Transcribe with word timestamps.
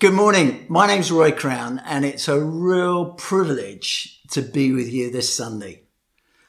Good 0.00 0.12
morning. 0.12 0.64
My 0.68 0.86
name's 0.86 1.10
Roy 1.10 1.32
Crowne 1.32 1.82
and 1.84 2.04
it's 2.04 2.28
a 2.28 2.40
real 2.40 3.14
privilege 3.14 4.22
to 4.28 4.42
be 4.42 4.70
with 4.70 4.92
you 4.92 5.10
this 5.10 5.34
Sunday. 5.34 5.82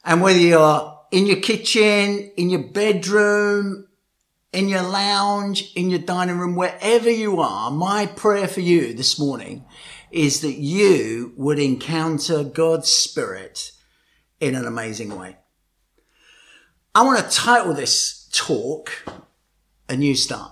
And 0.05 0.21
whether 0.21 0.37
you're 0.37 0.99
in 1.09 1.25
your 1.25 1.39
kitchen, 1.39 2.31
in 2.37 2.51
your 2.51 2.61
bedroom, 2.61 3.87
in 4.53 4.69
your 4.69 4.83
lounge, 4.83 5.73
in 5.73 5.89
your 5.89 5.97
dining 5.97 6.37
room, 6.37 6.55
wherever 6.55 7.09
you 7.09 7.41
are, 7.41 7.71
my 7.71 8.05
prayer 8.05 8.47
for 8.47 8.61
you 8.61 8.93
this 8.93 9.17
morning 9.17 9.65
is 10.11 10.41
that 10.41 10.59
you 10.59 11.33
would 11.35 11.57
encounter 11.57 12.43
God's 12.43 12.93
Spirit 12.93 13.71
in 14.39 14.53
an 14.53 14.67
amazing 14.67 15.17
way. 15.17 15.37
I 16.93 17.01
want 17.01 17.17
to 17.17 17.35
title 17.35 17.73
this 17.73 18.29
talk 18.31 18.91
A 19.89 19.97
New 19.97 20.13
Start 20.13 20.51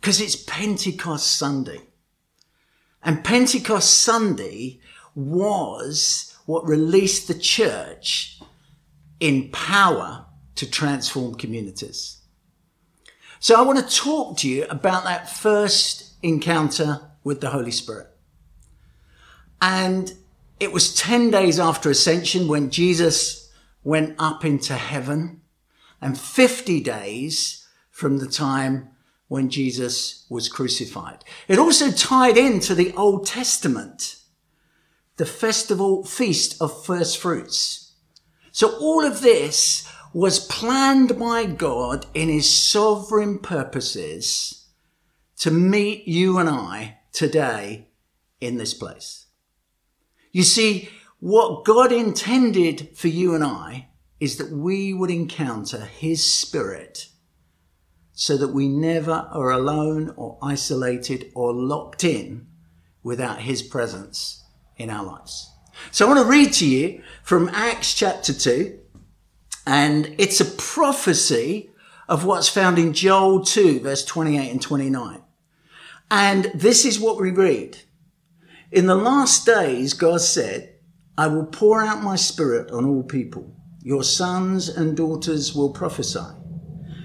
because 0.00 0.20
it's 0.20 0.36
Pentecost 0.36 1.36
Sunday. 1.36 1.80
And 3.02 3.24
Pentecost 3.24 3.98
Sunday 4.00 4.80
was 5.14 6.36
what 6.46 6.66
released 6.66 7.28
the 7.28 7.34
church 7.34 8.40
in 9.20 9.50
power 9.50 10.26
to 10.56 10.70
transform 10.70 11.34
communities. 11.34 12.18
So 13.38 13.56
I 13.56 13.62
want 13.62 13.78
to 13.78 13.96
talk 13.96 14.36
to 14.38 14.48
you 14.48 14.66
about 14.70 15.04
that 15.04 15.28
first 15.28 16.12
encounter 16.22 17.00
with 17.24 17.40
the 17.40 17.50
Holy 17.50 17.70
Spirit. 17.70 18.08
And 19.60 20.12
it 20.60 20.72
was 20.72 20.94
10 20.94 21.30
days 21.30 21.58
after 21.58 21.90
ascension 21.90 22.46
when 22.46 22.70
Jesus 22.70 23.50
went 23.84 24.14
up 24.18 24.44
into 24.44 24.74
heaven 24.74 25.40
and 26.00 26.18
50 26.18 26.80
days 26.80 27.66
from 27.90 28.18
the 28.18 28.28
time 28.28 28.90
when 29.32 29.48
Jesus 29.48 30.26
was 30.28 30.46
crucified. 30.46 31.24
It 31.48 31.58
also 31.58 31.90
tied 31.90 32.36
into 32.36 32.74
the 32.74 32.92
Old 32.92 33.24
Testament, 33.26 34.16
the 35.16 35.24
festival 35.24 36.04
feast 36.04 36.60
of 36.60 36.84
first 36.84 37.16
fruits. 37.16 37.94
So 38.50 38.76
all 38.78 39.06
of 39.06 39.22
this 39.22 39.90
was 40.12 40.46
planned 40.48 41.18
by 41.18 41.46
God 41.46 42.04
in 42.12 42.28
his 42.28 42.54
sovereign 42.54 43.38
purposes 43.38 44.66
to 45.38 45.50
meet 45.50 46.06
you 46.06 46.36
and 46.36 46.50
I 46.50 46.98
today 47.14 47.88
in 48.38 48.58
this 48.58 48.74
place. 48.74 49.28
You 50.30 50.42
see, 50.42 50.90
what 51.20 51.64
God 51.64 51.90
intended 51.90 52.90
for 52.98 53.08
you 53.08 53.34
and 53.34 53.42
I 53.42 53.88
is 54.20 54.36
that 54.36 54.50
we 54.50 54.92
would 54.92 55.10
encounter 55.10 55.86
his 55.86 56.22
spirit 56.22 57.08
so 58.14 58.36
that 58.36 58.48
we 58.48 58.68
never 58.68 59.28
are 59.32 59.50
alone 59.50 60.12
or 60.16 60.38
isolated 60.42 61.30
or 61.34 61.52
locked 61.52 62.04
in 62.04 62.46
without 63.02 63.40
his 63.40 63.62
presence 63.62 64.44
in 64.76 64.90
our 64.90 65.04
lives. 65.04 65.50
So 65.90 66.04
I 66.04 66.14
want 66.14 66.24
to 66.24 66.30
read 66.30 66.52
to 66.54 66.68
you 66.68 67.02
from 67.22 67.48
Acts 67.48 67.94
chapter 67.94 68.32
2, 68.32 68.78
and 69.66 70.14
it's 70.18 70.40
a 70.40 70.44
prophecy 70.44 71.70
of 72.08 72.24
what's 72.24 72.48
found 72.48 72.78
in 72.78 72.92
Joel 72.92 73.44
2, 73.44 73.80
verse 73.80 74.04
28 74.04 74.50
and 74.50 74.60
29. 74.60 75.22
And 76.10 76.44
this 76.54 76.84
is 76.84 77.00
what 77.00 77.20
we 77.20 77.30
read. 77.30 77.78
In 78.70 78.86
the 78.86 78.94
last 78.94 79.46
days, 79.46 79.94
God 79.94 80.20
said, 80.20 80.74
I 81.16 81.26
will 81.26 81.46
pour 81.46 81.82
out 81.82 82.02
my 82.02 82.16
spirit 82.16 82.70
on 82.70 82.86
all 82.86 83.02
people. 83.02 83.54
Your 83.82 84.04
sons 84.04 84.68
and 84.68 84.96
daughters 84.96 85.54
will 85.54 85.70
prophesy. 85.70 86.41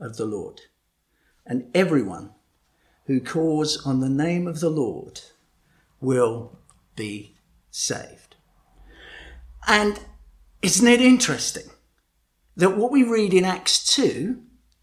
of 0.00 0.16
the 0.16 0.26
Lord. 0.26 0.62
And 1.44 1.70
everyone 1.74 2.30
who 3.06 3.20
calls 3.20 3.84
on 3.86 4.00
the 4.00 4.08
name 4.08 4.46
of 4.46 4.60
the 4.60 4.70
Lord 4.70 5.20
will 6.00 6.58
be 6.96 7.36
saved. 7.70 8.36
And 9.66 10.00
isn't 10.62 10.86
it 10.86 11.00
interesting 11.00 11.70
that 12.56 12.76
what 12.76 12.90
we 12.90 13.02
read 13.02 13.34
in 13.34 13.44
Acts 13.44 13.94
2 13.94 14.42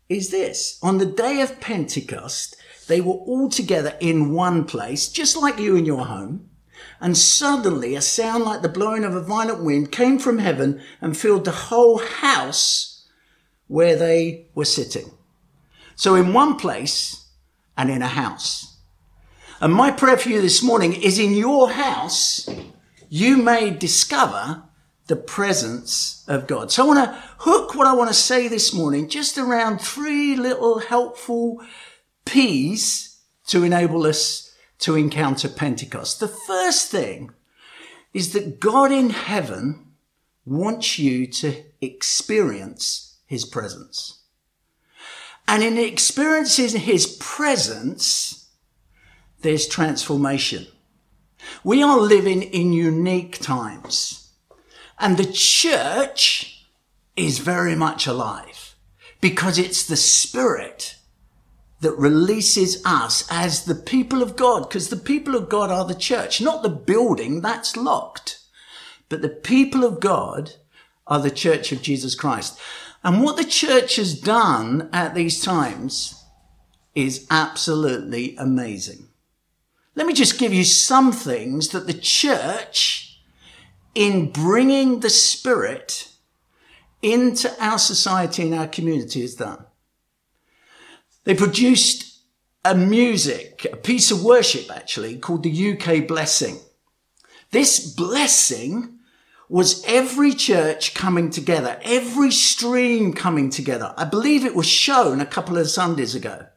is 0.09 0.29
this? 0.29 0.79
On 0.81 0.97
the 0.97 1.05
day 1.05 1.41
of 1.41 1.59
Pentecost, 1.59 2.55
they 2.87 3.01
were 3.01 3.13
all 3.13 3.49
together 3.49 3.97
in 3.99 4.33
one 4.33 4.65
place, 4.65 5.07
just 5.09 5.37
like 5.37 5.59
you 5.59 5.75
in 5.75 5.85
your 5.85 6.05
home. 6.05 6.49
And 6.99 7.17
suddenly 7.17 7.95
a 7.95 8.01
sound 8.01 8.43
like 8.43 8.61
the 8.61 8.69
blowing 8.69 9.03
of 9.03 9.15
a 9.15 9.21
violent 9.21 9.63
wind 9.63 9.91
came 9.91 10.19
from 10.19 10.39
heaven 10.39 10.81
and 11.01 11.17
filled 11.17 11.45
the 11.45 11.51
whole 11.51 11.99
house 11.99 12.92
where 13.73 13.95
they 13.95 14.45
were 14.53 14.65
sitting. 14.65 15.09
So 15.95 16.13
in 16.13 16.31
one 16.31 16.57
place 16.57 17.31
and 17.75 17.89
in 17.89 18.03
a 18.03 18.07
house. 18.07 18.77
And 19.59 19.73
my 19.73 19.89
prayer 19.89 20.15
for 20.15 20.29
you 20.29 20.41
this 20.41 20.61
morning 20.61 20.93
is 20.93 21.17
in 21.17 21.33
your 21.33 21.71
house, 21.71 22.47
you 23.09 23.35
may 23.35 23.71
discover 23.71 24.61
the 25.07 25.15
presence 25.15 26.23
of 26.27 26.45
God. 26.45 26.71
So 26.71 26.83
I 26.83 26.87
want 26.87 27.09
to 27.09 27.23
hook 27.39 27.73
what 27.73 27.87
I 27.87 27.95
want 27.95 28.11
to 28.11 28.13
say 28.13 28.47
this 28.47 28.75
morning 28.75 29.09
just 29.09 29.39
around 29.39 29.79
three 29.79 30.35
little 30.35 30.77
helpful 30.77 31.59
P's 32.25 33.21
to 33.47 33.63
enable 33.63 34.05
us 34.05 34.55
to 34.81 34.95
encounter 34.95 35.49
Pentecost. 35.49 36.19
The 36.19 36.27
first 36.27 36.91
thing 36.91 37.31
is 38.13 38.33
that 38.33 38.59
God 38.59 38.91
in 38.91 39.09
heaven 39.09 39.93
wants 40.45 40.99
you 40.99 41.25
to 41.25 41.63
experience 41.81 43.12
his 43.33 43.43
presence. 43.45 44.21
And 45.47 45.61
in 45.61 45.77
experiencing 45.77 46.79
his 46.79 47.17
presence, 47.19 48.49
there's 49.41 49.67
transformation. 49.67 50.67
We 51.65 51.83
are 51.83 51.99
living 51.99 52.41
in 52.41 52.71
unique 52.71 53.39
times 53.39 54.23
and 54.99 55.17
the 55.17 55.31
church 55.31 56.65
is 57.17 57.39
very 57.39 57.75
much 57.75 58.07
alive 58.07 58.75
because 59.19 59.57
it's 59.57 59.85
the 59.85 59.97
spirit 59.97 60.95
that 61.81 61.97
releases 61.97 62.81
us 62.85 63.27
as 63.29 63.65
the 63.65 63.75
people 63.75 64.23
of 64.23 64.37
God, 64.37 64.69
because 64.69 64.87
the 64.89 64.95
people 64.95 65.35
of 65.35 65.49
God 65.49 65.69
are 65.69 65.83
the 65.83 65.93
church, 65.93 66.39
not 66.39 66.63
the 66.63 66.69
building 66.69 67.41
that's 67.41 67.75
locked, 67.75 68.39
but 69.09 69.21
the 69.21 69.29
people 69.29 69.83
of 69.83 69.99
God 69.99 70.53
are 71.05 71.19
the 71.19 71.29
church 71.29 71.73
of 71.73 71.81
Jesus 71.81 72.15
Christ. 72.15 72.57
And 73.03 73.21
what 73.21 73.35
the 73.35 73.43
church 73.43 73.97
has 73.97 74.19
done 74.19 74.89
at 74.93 75.13
these 75.13 75.41
times 75.43 76.23
is 76.95 77.27
absolutely 77.29 78.35
amazing. 78.37 79.07
Let 79.95 80.07
me 80.07 80.13
just 80.13 80.39
give 80.39 80.53
you 80.53 80.63
some 80.63 81.11
things 81.11 81.69
that 81.69 81.85
the 81.85 81.93
church, 81.93 83.19
in 83.93 84.31
bringing 84.31 85.01
the 85.01 85.09
Spirit 85.09 86.09
into 87.01 87.51
our 87.63 87.77
society 87.77 88.43
and 88.43 88.55
our 88.55 88.67
community, 88.67 89.21
has 89.21 89.35
done. 89.35 89.65
They 91.25 91.35
produced 91.35 92.19
a 92.65 92.73
music, 92.73 93.67
a 93.71 93.75
piece 93.75 94.09
of 94.11 94.23
worship 94.23 94.71
actually, 94.71 95.17
called 95.17 95.43
the 95.43 95.73
UK 95.73 96.07
Blessing. 96.07 96.59
This 97.51 97.93
blessing 97.93 98.92
was 99.53 99.83
every 99.85 100.33
church 100.33 100.95
coming 100.95 101.29
together, 101.29 101.79
every 101.83 102.31
stream 102.31 103.13
coming 103.13 103.51
together. 103.51 103.93
I 103.95 104.03
believe 104.03 104.43
it 104.43 104.55
was 104.55 104.65
shown 104.65 105.21
a 105.21 105.27
couple 105.27 105.59
of 105.59 105.69
Sundays 105.69 106.15
ago. 106.15 106.47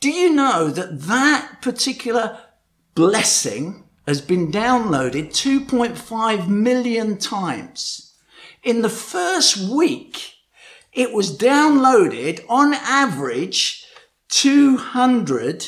Do 0.00 0.10
you 0.10 0.32
know 0.32 0.70
that 0.70 1.02
that 1.02 1.58
particular 1.60 2.38
blessing 2.94 3.84
has 4.06 4.22
been 4.22 4.50
downloaded 4.50 5.28
2.5 5.28 6.48
million 6.48 7.18
times? 7.18 8.14
In 8.62 8.80
the 8.80 8.88
first 8.88 9.58
week, 9.58 10.32
it 10.90 11.12
was 11.12 11.36
downloaded 11.36 12.42
on 12.48 12.72
average 12.72 13.84
200 14.30 15.66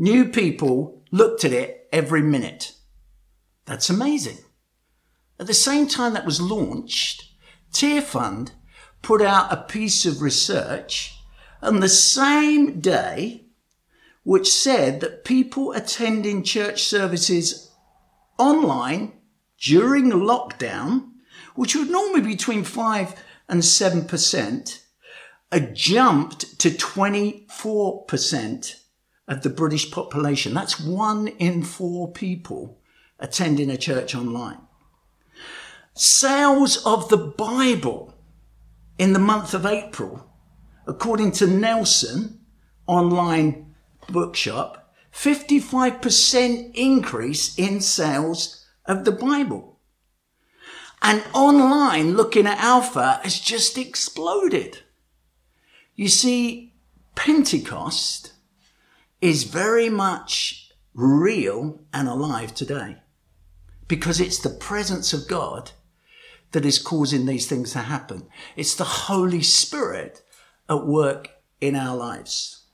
new 0.00 0.24
people 0.30 1.04
looked 1.12 1.44
at 1.44 1.52
it 1.52 1.86
every 1.92 2.22
minute. 2.22 2.72
That's 3.66 3.88
amazing. 3.88 4.38
At 5.40 5.46
the 5.46 5.54
same 5.54 5.88
time 5.88 6.12
that 6.12 6.26
was 6.26 6.38
launched, 6.38 7.32
Tearfund 7.72 8.50
put 9.00 9.22
out 9.22 9.50
a 9.50 9.56
piece 9.56 10.04
of 10.04 10.20
research 10.20 11.16
on 11.62 11.80
the 11.80 11.88
same 11.88 12.78
day 12.78 13.46
which 14.22 14.52
said 14.52 15.00
that 15.00 15.24
people 15.24 15.72
attending 15.72 16.42
church 16.42 16.82
services 16.82 17.70
online 18.38 19.14
during 19.58 20.10
lockdown, 20.10 21.12
which 21.54 21.74
would 21.74 21.88
normally 21.88 22.20
be 22.20 22.32
between 22.32 22.62
5 22.62 23.14
and 23.48 23.62
7%, 23.62 24.82
had 25.50 25.74
jumped 25.74 26.58
to 26.58 26.68
24% 26.68 28.80
of 29.26 29.42
the 29.42 29.48
British 29.48 29.90
population. 29.90 30.52
That's 30.52 30.78
one 30.78 31.28
in 31.28 31.62
four 31.62 32.12
people 32.12 32.82
attending 33.18 33.70
a 33.70 33.78
church 33.78 34.14
online. 34.14 34.66
Sales 35.94 36.84
of 36.86 37.08
the 37.08 37.16
Bible 37.16 38.14
in 38.98 39.12
the 39.12 39.18
month 39.18 39.54
of 39.54 39.66
April, 39.66 40.30
according 40.86 41.32
to 41.32 41.46
Nelson 41.46 42.40
online 42.86 43.74
bookshop, 44.08 44.92
55% 45.12 46.74
increase 46.74 47.58
in 47.58 47.80
sales 47.80 48.66
of 48.86 49.04
the 49.04 49.12
Bible. 49.12 49.80
And 51.02 51.24
online 51.32 52.14
looking 52.14 52.46
at 52.46 52.58
Alpha 52.58 53.20
has 53.22 53.38
just 53.38 53.78
exploded. 53.78 54.80
You 55.94 56.08
see, 56.08 56.74
Pentecost 57.14 58.32
is 59.20 59.44
very 59.44 59.88
much 59.88 60.72
real 60.94 61.80
and 61.92 62.08
alive 62.08 62.54
today 62.54 62.98
because 63.88 64.20
it's 64.20 64.38
the 64.38 64.50
presence 64.50 65.12
of 65.12 65.28
God 65.28 65.72
that 66.52 66.64
is 66.64 66.78
causing 66.78 67.26
these 67.26 67.46
things 67.46 67.72
to 67.72 67.80
happen. 67.80 68.26
It's 68.56 68.74
the 68.74 68.84
Holy 68.84 69.42
Spirit 69.42 70.22
at 70.68 70.86
work 70.86 71.30
in 71.60 71.76
our 71.76 71.96
lives. 71.96 72.64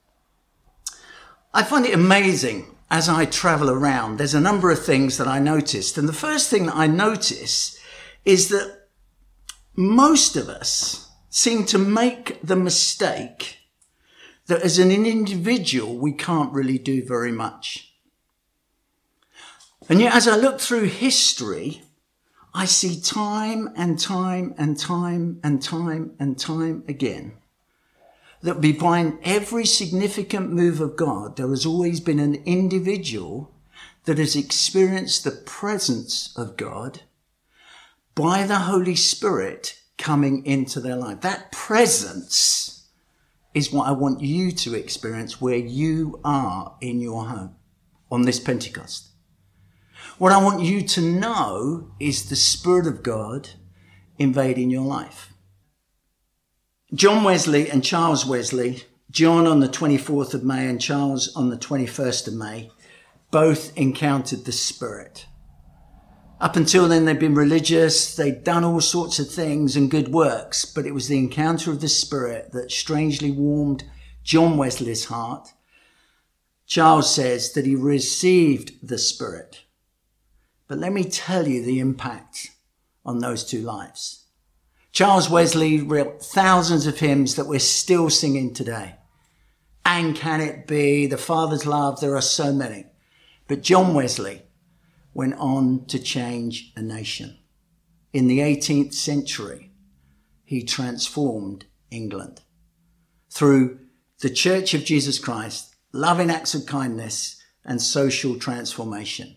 I 1.53 1.63
find 1.63 1.87
it 1.87 1.95
amazing 1.95 2.77
as 2.91 3.09
I 3.09 3.25
travel 3.25 3.71
around. 3.71 4.19
There's 4.19 4.35
a 4.35 4.41
number 4.41 4.71
of 4.71 4.85
things 4.85 5.19
that 5.19 5.27
I 5.27 5.39
noticed. 5.39 5.99
And 5.99 6.09
the 6.09 6.13
first 6.13 6.51
thing 6.51 6.67
that 6.67 6.77
I 6.77 6.87
notice 6.87 7.79
is 8.25 8.49
that 8.49 8.89
most 9.75 10.37
of 10.37 10.49
us 10.49 11.11
seem 11.29 11.65
to 11.67 11.79
make 11.79 12.41
the 12.43 12.57
mistake 12.57 13.59
that 14.47 14.63
as 14.63 14.79
an 14.79 14.91
individual, 14.91 15.99
we 15.99 16.13
can't 16.13 16.53
really 16.53 16.79
do 16.79 17.05
very 17.05 17.33
much. 17.33 17.93
And 19.89 20.01
yet, 20.01 20.15
as 20.15 20.27
I 20.27 20.37
look 20.37 20.61
through 20.61 20.85
history, 20.85 21.83
I 22.57 22.65
see 22.65 22.99
time 22.99 23.69
and 23.77 23.99
time 23.99 24.55
and 24.57 24.79
time 24.79 25.41
and 25.45 25.63
time 25.63 26.13
and 26.19 26.39
time 26.39 26.85
again 26.89 27.35
that 28.41 28.63
behind 28.63 29.19
every 29.23 29.67
significant 29.67 30.51
move 30.51 30.81
of 30.81 30.97
God, 30.97 31.37
there 31.37 31.51
has 31.51 31.67
always 31.67 32.01
been 32.01 32.19
an 32.19 32.37
individual 32.47 33.53
that 34.07 34.17
has 34.17 34.35
experienced 34.35 35.23
the 35.23 35.33
presence 35.33 36.33
of 36.35 36.57
God 36.57 37.03
by 38.15 38.47
the 38.47 38.61
Holy 38.61 38.97
Spirit 38.97 39.79
coming 39.99 40.47
into 40.47 40.81
their 40.81 40.97
life. 40.97 41.21
That 41.21 41.53
presence 41.53 42.89
is 43.53 43.71
what 43.71 43.87
I 43.87 43.93
want 43.93 44.23
you 44.23 44.51
to 44.51 44.75
experience 44.75 45.43
where 45.43 45.59
you 45.59 46.21
are 46.25 46.75
in 46.81 47.03
your 47.03 47.27
home 47.27 47.57
on 48.11 48.23
this 48.23 48.41
Pentecost. 48.41 49.09
What 50.19 50.33
I 50.33 50.43
want 50.43 50.63
you 50.63 50.81
to 50.81 51.03
know 51.03 51.91
is 52.01 52.31
the 52.31 52.37
Spirit 52.37 52.87
of 52.87 53.03
God 53.03 53.51
invading 54.17 54.71
your 54.71 54.85
life. 54.85 55.35
John 56.95 57.23
Wesley 57.23 57.69
and 57.69 57.85
Charles 57.85 58.25
Wesley, 58.25 58.85
John 59.11 59.47
on 59.47 59.61
the 59.61 59.69
24th 59.69 60.33
of 60.33 60.43
May 60.43 60.69
and 60.69 60.81
Charles 60.81 61.37
on 61.37 61.51
the 61.51 61.59
21st 61.59 62.29
of 62.29 62.35
May, 62.35 62.71
both 63.31 63.77
encountered 63.77 64.47
the 64.47 64.53
Spirit. 64.53 65.27
Up 66.41 66.57
until 66.57 66.89
then, 66.89 67.05
they'd 67.05 67.19
been 67.19 67.35
religious, 67.35 68.17
they'd 68.17 68.43
done 68.43 68.65
all 68.65 68.81
sorts 68.81 69.19
of 69.19 69.31
things 69.31 69.77
and 69.77 69.91
good 69.91 70.09
works, 70.09 70.65
but 70.65 70.87
it 70.87 70.95
was 70.95 71.09
the 71.09 71.19
encounter 71.19 71.71
of 71.71 71.83
the 71.83 71.89
Spirit 71.89 72.53
that 72.53 72.73
strangely 72.73 73.31
warmed 73.31 73.85
John 74.25 74.57
Wesley's 74.57 75.05
heart. 75.07 75.51
Charles 76.65 77.15
says 77.15 77.53
that 77.53 77.67
he 77.67 77.77
received 77.77 78.73
the 78.83 78.97
Spirit. 78.97 79.66
But 80.69 80.79
let 80.79 80.93
me 80.93 81.05
tell 81.05 81.47
you 81.47 81.65
the 81.65 81.81
impact 81.81 82.51
on 83.05 83.19
those 83.19 83.45
two 83.45 83.61
lives. 83.61 84.25
Charles 84.93 85.29
Wesley 85.29 85.81
wrote 85.81 86.23
thousands 86.23 86.87
of 86.87 86.99
hymns 86.99 87.37
that 87.37 87.47
we're 87.47 87.59
still 87.59 88.11
singing 88.11 88.55
today. 88.55 88.97
And 89.85 90.17
can 90.17 90.41
it 90.41 90.67
be? 90.67 91.07
The 91.07 91.19
Father's 91.19 91.67
love. 91.67 92.01
There 92.01 92.17
are 92.17 92.23
so 92.23 92.53
many. 92.53 92.87
But 93.47 93.63
John 93.63 93.95
Wesley 93.95 94.43
went 95.15 95.35
on 95.35 95.85
to 95.87 95.99
change 95.99 96.73
a 96.77 96.83
nation. 96.83 97.39
In 98.13 98.27
the 98.27 98.41
18th 98.41 98.95
century, 98.95 99.71
he 100.45 100.63
transformed 100.63 101.67
England 101.91 102.41
through 103.31 103.79
the 104.21 104.31
Church 104.31 104.75
of 104.75 104.85
Jesus 104.85 105.19
Christ, 105.19 105.77
loving 105.93 106.31
acts 106.31 106.55
of 106.55 106.67
kindness 106.67 107.41
and 107.65 107.81
social 107.83 108.39
transformation. 108.39 109.36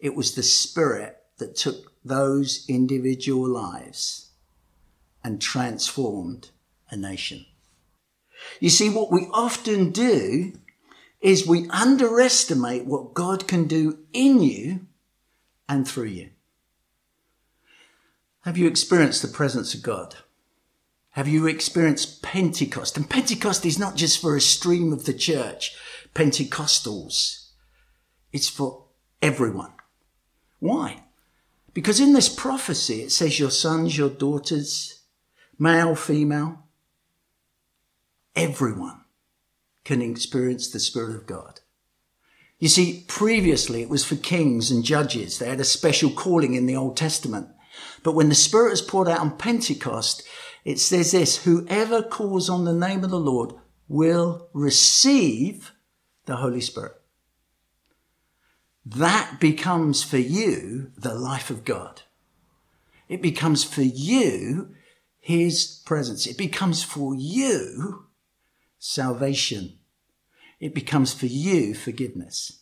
It 0.00 0.14
was 0.14 0.34
the 0.34 0.42
Spirit 0.42 1.18
that 1.38 1.56
took 1.56 1.92
those 2.04 2.64
individual 2.68 3.48
lives 3.48 4.30
and 5.22 5.40
transformed 5.40 6.50
a 6.90 6.96
nation. 6.96 7.46
You 8.58 8.70
see, 8.70 8.88
what 8.88 9.12
we 9.12 9.28
often 9.32 9.90
do 9.90 10.52
is 11.20 11.46
we 11.46 11.68
underestimate 11.68 12.86
what 12.86 13.12
God 13.14 13.46
can 13.46 13.66
do 13.66 13.98
in 14.12 14.42
you 14.42 14.86
and 15.68 15.86
through 15.86 16.04
you. 16.04 16.30
Have 18.42 18.56
you 18.56 18.66
experienced 18.66 19.20
the 19.20 19.28
presence 19.28 19.74
of 19.74 19.82
God? 19.82 20.16
Have 21.10 21.28
you 21.28 21.46
experienced 21.46 22.22
Pentecost? 22.22 22.96
And 22.96 23.10
Pentecost 23.10 23.66
is 23.66 23.78
not 23.78 23.96
just 23.96 24.20
for 24.20 24.34
a 24.34 24.40
stream 24.40 24.92
of 24.92 25.04
the 25.04 25.12
church, 25.12 25.76
Pentecostals. 26.14 27.48
It's 28.32 28.48
for 28.48 28.84
everyone. 29.20 29.72
Why? 30.60 31.02
Because 31.74 32.00
in 32.00 32.12
this 32.12 32.28
prophecy, 32.28 33.02
it 33.02 33.12
says 33.12 33.38
your 33.38 33.50
sons, 33.50 33.96
your 33.96 34.10
daughters, 34.10 35.02
male, 35.58 35.94
female, 35.94 36.64
everyone 38.36 39.00
can 39.84 40.02
experience 40.02 40.70
the 40.70 40.78
Spirit 40.78 41.16
of 41.16 41.26
God. 41.26 41.60
You 42.58 42.68
see, 42.68 43.04
previously 43.08 43.80
it 43.82 43.88
was 43.88 44.04
for 44.04 44.16
kings 44.16 44.70
and 44.70 44.84
judges. 44.84 45.38
They 45.38 45.48
had 45.48 45.60
a 45.60 45.64
special 45.64 46.10
calling 46.10 46.54
in 46.54 46.66
the 46.66 46.76
Old 46.76 46.96
Testament. 46.96 47.48
But 48.02 48.12
when 48.12 48.28
the 48.28 48.34
Spirit 48.34 48.74
is 48.74 48.82
poured 48.82 49.08
out 49.08 49.20
on 49.20 49.38
Pentecost, 49.38 50.22
it 50.64 50.78
says 50.78 51.12
this, 51.12 51.44
whoever 51.44 52.02
calls 52.02 52.50
on 52.50 52.64
the 52.64 52.74
name 52.74 53.02
of 53.02 53.10
the 53.10 53.18
Lord 53.18 53.54
will 53.88 54.48
receive 54.52 55.72
the 56.26 56.36
Holy 56.36 56.60
Spirit 56.60 56.99
that 58.84 59.38
becomes 59.40 60.02
for 60.02 60.18
you 60.18 60.92
the 60.96 61.14
life 61.14 61.50
of 61.50 61.64
God. 61.64 62.02
It 63.08 63.20
becomes 63.20 63.64
for 63.64 63.82
you 63.82 64.74
his 65.20 65.82
presence. 65.84 66.26
It 66.26 66.38
becomes 66.38 66.82
for 66.82 67.14
you 67.14 68.06
salvation. 68.78 69.78
It 70.58 70.74
becomes 70.74 71.12
for 71.12 71.26
you 71.26 71.74
forgiveness. 71.74 72.60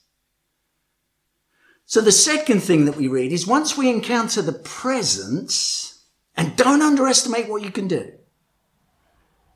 So 1.85 2.01
the 2.01 2.13
second 2.13 2.61
thing 2.61 2.85
that 2.85 2.97
we 2.97 3.09
read 3.09 3.33
is 3.33 3.47
once 3.47 3.77
we 3.77 3.89
encounter 3.89 4.43
the 4.43 4.53
presence, 4.53 5.99
and 6.39 6.55
don't 6.55 6.83
underestimate 6.83 7.49
what 7.49 7.63
you 7.63 7.71
can 7.73 7.89
do. 7.89 8.13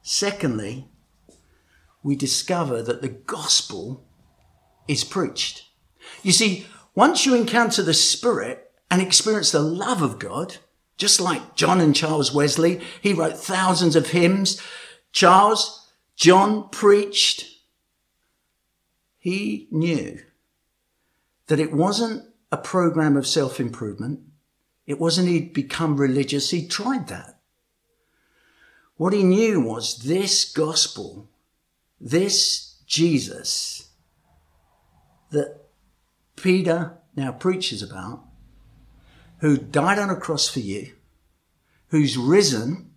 Secondly, 0.02 0.88
we 2.02 2.16
discover 2.16 2.82
that 2.82 3.02
the 3.02 3.08
gospel 3.08 4.04
is 4.88 5.04
preached. 5.04 5.68
You 6.22 6.32
see, 6.32 6.66
once 6.94 7.26
you 7.26 7.34
encounter 7.34 7.82
the 7.82 7.94
Spirit 7.94 8.70
and 8.90 9.00
experience 9.00 9.50
the 9.50 9.60
love 9.60 10.02
of 10.02 10.18
God, 10.18 10.58
just 10.96 11.20
like 11.20 11.56
John 11.56 11.80
and 11.80 11.96
Charles 11.96 12.32
Wesley, 12.32 12.80
he 13.00 13.12
wrote 13.12 13.38
thousands 13.38 13.96
of 13.96 14.08
hymns. 14.08 14.60
Charles, 15.10 15.90
John 16.16 16.68
preached. 16.68 17.46
He 19.18 19.68
knew 19.70 20.20
that 21.46 21.60
it 21.60 21.72
wasn't 21.72 22.24
a 22.50 22.56
program 22.56 23.16
of 23.16 23.26
self 23.26 23.58
improvement. 23.58 24.20
It 24.86 25.00
wasn't 25.00 25.28
he'd 25.28 25.52
become 25.52 25.96
religious. 25.96 26.50
He 26.50 26.66
tried 26.66 27.08
that. 27.08 27.40
What 28.96 29.12
he 29.12 29.22
knew 29.22 29.60
was 29.60 30.02
this 30.02 30.44
gospel, 30.44 31.28
this 32.00 32.76
Jesus 32.86 33.88
that 35.30 35.61
Peter 36.42 36.98
now 37.14 37.30
preaches 37.30 37.82
about, 37.82 38.24
who 39.38 39.56
died 39.56 39.98
on 39.98 40.10
a 40.10 40.16
cross 40.16 40.48
for 40.48 40.60
you, 40.60 40.92
who's 41.88 42.16
risen, 42.16 42.90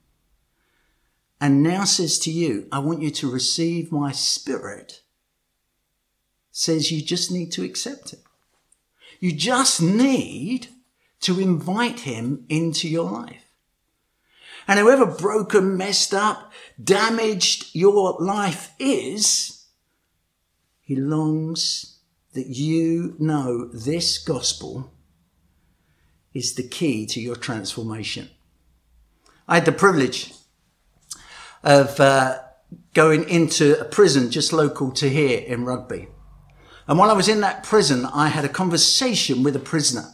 and 1.39 1.61
now 1.61 1.83
says 1.83 2.17
to 2.19 2.31
you, 2.31 2.67
I 2.71 2.79
want 2.79 3.01
you 3.01 3.11
to 3.11 3.31
receive 3.31 3.91
my 3.91 4.11
spirit 4.11 5.01
says 6.51 6.89
you 6.89 7.01
just 7.01 7.31
need 7.31 7.51
to 7.51 7.63
accept 7.63 8.13
it. 8.13 8.19
You 9.19 9.33
just 9.33 9.81
need 9.81 10.69
to 11.19 11.37
invite 11.37 12.01
him 12.01 12.45
into 12.47 12.87
your 12.87 13.11
life. 13.11 13.51
And 14.65 14.79
however 14.79 15.05
broken, 15.05 15.75
messed 15.75 16.13
up, 16.13 16.53
damaged 16.81 17.75
your 17.75 18.15
life 18.21 18.71
is, 18.79 19.65
he 20.79 20.95
longs 20.95 21.94
that 22.35 22.47
you 22.47 23.15
know 23.17 23.65
this 23.65 24.17
gospel 24.17 24.91
is 26.33 26.55
the 26.55 26.67
key 26.67 27.05
to 27.07 27.21
your 27.21 27.35
transformation. 27.35 28.29
I 29.47 29.55
had 29.55 29.65
the 29.65 29.71
privilege 29.71 30.33
of 31.63 31.99
uh, 31.99 32.39
going 32.93 33.27
into 33.29 33.79
a 33.79 33.85
prison 33.85 34.31
just 34.31 34.51
local 34.51 34.91
to 34.91 35.09
here 35.09 35.39
in 35.39 35.65
Rugby. 35.65 36.09
And 36.87 36.99
while 36.99 37.09
I 37.09 37.13
was 37.13 37.29
in 37.29 37.41
that 37.41 37.63
prison, 37.63 38.05
I 38.05 38.27
had 38.27 38.45
a 38.45 38.49
conversation 38.49 39.41
with 39.41 39.55
a 39.55 39.59
prisoner. 39.59 40.11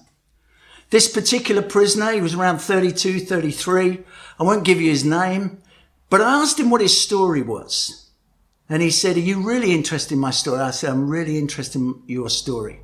This 0.92 1.12
particular 1.12 1.62
prisoner, 1.62 2.12
he 2.12 2.22
was 2.22 2.36
around 2.36 2.60
32, 2.60 3.22
33. 3.22 4.00
I 4.40 4.44
won't 4.44 4.64
give 4.64 4.80
you 4.80 4.90
his 4.90 5.04
name, 5.04 5.60
but 6.10 6.22
I 6.22 6.42
asked 6.42 6.60
him 6.60 6.70
what 6.70 6.82
his 6.82 7.02
story 7.02 7.42
was. 7.42 8.11
And 8.72 8.82
he 8.82 8.90
said, 8.90 9.18
are 9.18 9.20
you 9.20 9.42
really 9.42 9.74
interested 9.74 10.14
in 10.14 10.22
my 10.22 10.32
story? 10.32 10.62
I 10.62 10.72
said, 10.72 10.92
I'm 10.92 11.10
really 11.10 11.38
interested 11.38 11.80
in 11.80 12.04
your 12.08 12.30
story. 12.30 12.80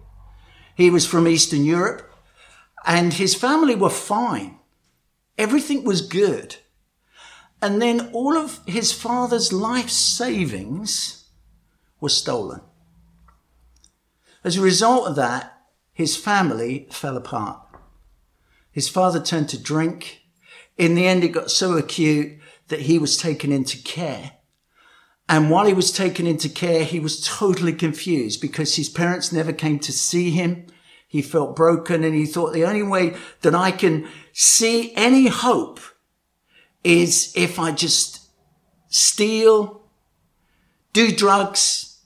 He 0.75 0.89
was 0.89 1.05
from 1.05 1.29
Eastern 1.29 1.63
Europe 1.63 2.13
and 2.85 3.13
his 3.13 3.33
family 3.33 3.73
were 3.73 3.89
fine. 3.89 4.59
Everything 5.37 5.85
was 5.85 6.01
good. 6.01 6.57
And 7.61 7.81
then 7.81 8.09
all 8.11 8.35
of 8.35 8.59
his 8.65 8.91
father's 8.91 9.53
life 9.53 9.89
savings 9.89 11.29
were 12.01 12.09
stolen. 12.09 12.59
As 14.43 14.57
a 14.57 14.61
result 14.61 15.07
of 15.07 15.15
that, 15.15 15.57
his 15.93 16.17
family 16.17 16.89
fell 16.91 17.15
apart. 17.15 17.61
His 18.73 18.89
father 18.89 19.21
turned 19.21 19.47
to 19.49 19.63
drink. 19.63 20.23
In 20.77 20.95
the 20.95 21.07
end, 21.07 21.23
it 21.23 21.29
got 21.29 21.49
so 21.49 21.77
acute 21.77 22.39
that 22.67 22.81
he 22.81 22.99
was 22.99 23.15
taken 23.15 23.53
into 23.53 23.81
care. 23.81 24.33
And 25.29 25.49
while 25.49 25.65
he 25.65 25.73
was 25.73 25.91
taken 25.91 26.25
into 26.25 26.47
care, 26.47 26.83
he 26.83 26.99
was 26.99 27.25
totally 27.25 27.73
confused 27.73 28.39
because 28.39 28.75
his 28.75 28.87
parents 28.87 29.31
never 29.31 29.51
came 29.51 29.79
to 29.79 29.91
see 29.91 30.31
him. 30.31 30.67
He 31.07 31.21
felt 31.21 31.55
broken 31.55 32.03
and 32.03 32.15
he 32.15 32.25
thought 32.25 32.53
the 32.53 32.65
only 32.65 32.83
way 32.83 33.15
that 33.41 33.55
I 33.55 33.71
can 33.71 34.07
see 34.31 34.93
any 34.95 35.27
hope 35.27 35.79
is 36.83 37.33
if 37.35 37.59
I 37.59 37.71
just 37.71 38.29
steal, 38.87 39.81
do 40.93 41.11
drugs, 41.11 41.99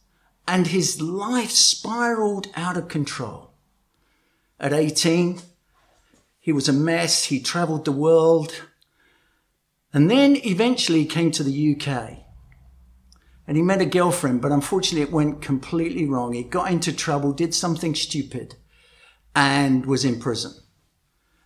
and 0.48 0.68
his 0.68 1.00
life 1.00 1.52
spiraled 1.52 2.48
out 2.56 2.78
of 2.78 2.88
control. 2.88 3.52
At 4.60 4.74
18, 4.74 5.42
he 6.40 6.52
was 6.52 6.68
a 6.68 6.74
mess. 6.74 7.26
He 7.26 7.40
traveled 7.40 7.86
the 7.86 7.92
world. 7.92 8.64
And 9.94 10.10
then 10.10 10.38
eventually 10.44 11.06
came 11.06 11.32
to 11.32 11.44
the 11.44 11.76
UK 11.76 12.21
and 13.52 13.58
he 13.58 13.64
met 13.64 13.82
a 13.82 13.86
girlfriend, 13.86 14.42
but 14.42 14.54
unfortunately 14.54 15.02
it 15.02 15.12
went 15.12 15.42
completely 15.42 16.06
wrong. 16.06 16.32
He 16.32 16.42
got 16.42 16.72
into 16.72 16.94
trouble, 16.94 17.34
did 17.34 17.54
something 17.54 17.94
stupid 17.96 18.56
and 19.36 19.86
was 19.86 20.06
in 20.06 20.22
prison. 20.22 20.54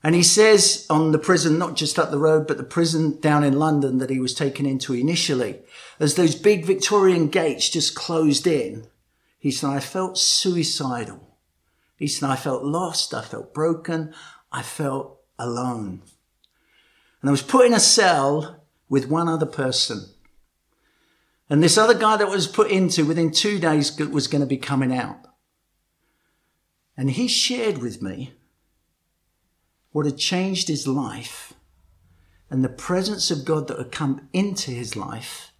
And 0.04 0.14
he 0.14 0.22
says 0.22 0.86
on 0.88 1.14
the 1.14 1.18
prison, 1.18 1.58
not 1.58 1.76
just 1.76 1.98
up 1.98 2.12
the 2.12 2.20
road, 2.20 2.46
but 2.46 2.58
the 2.58 2.64
prison 2.64 3.20
down 3.22 3.44
in 3.44 3.58
London 3.58 3.98
that 3.98 4.12
he 4.12 4.20
was 4.20 4.36
taken 4.36 4.68
into 4.68 4.94
initially, 4.94 5.62
as 6.00 6.14
those 6.14 6.36
big 6.36 6.64
Victorian 6.64 7.28
gates 7.28 7.70
just 7.70 7.96
closed 7.96 8.46
in, 8.46 8.86
he 9.40 9.50
said, 9.50 9.72
I 9.72 9.80
felt 9.80 10.20
suicidal. 10.20 11.36
He 11.98 12.06
said, 12.06 12.30
I 12.30 12.36
felt 12.36 12.64
lost. 12.64 13.16
I 13.16 13.24
felt 13.24 13.52
broken. 13.52 14.14
I 14.52 14.62
felt 14.62 15.22
alone. 15.40 16.04
And 17.22 17.30
I 17.30 17.32
was 17.32 17.42
put 17.42 17.66
in 17.66 17.74
a 17.74 17.80
cell 17.80 18.64
with 18.90 19.10
one 19.10 19.28
other 19.28 19.48
person. 19.48 20.12
And 21.50 21.62
this 21.62 21.78
other 21.78 21.94
guy 21.94 22.18
that 22.18 22.30
was 22.30 22.48
put 22.48 22.72
into 22.72 23.06
within 23.06 23.32
two 23.32 23.60
days 23.60 23.98
was 24.00 24.28
going 24.28 24.42
to 24.42 24.48
be 24.48 24.58
coming 24.58 24.96
out. 24.96 25.20
And 26.98 27.12
he 27.12 27.28
shared 27.28 27.80
with 27.80 28.02
me 28.02 28.34
what 29.92 30.06
had 30.06 30.18
changed 30.18 30.68
his 30.68 30.88
life 30.88 31.54
and 32.50 32.64
the 32.64 32.70
presence 32.70 33.32
of 33.32 33.46
God 33.46 33.68
that 33.68 33.78
had 33.78 33.92
come 33.92 34.28
into 34.34 34.72
his 34.72 34.96
life 34.96 35.52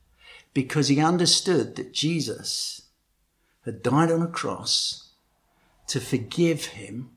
because 0.54 0.88
he 0.88 1.00
understood 1.00 1.76
that 1.76 1.94
Jesus 1.94 2.82
had 3.66 3.84
died 3.84 4.12
on 4.12 4.22
a 4.22 4.28
cross 4.28 5.12
to 5.88 6.00
forgive 6.00 6.66
him 6.68 7.12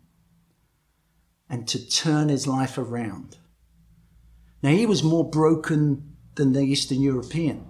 and 1.48 1.66
to 1.68 1.88
turn 1.88 2.28
his 2.28 2.46
life 2.46 2.76
around. 2.76 3.38
Now, 4.62 4.70
he 4.70 4.86
was 4.86 5.02
more 5.02 5.28
broken 5.28 6.16
than 6.34 6.52
the 6.52 6.62
Eastern 6.62 7.00
European, 7.00 7.64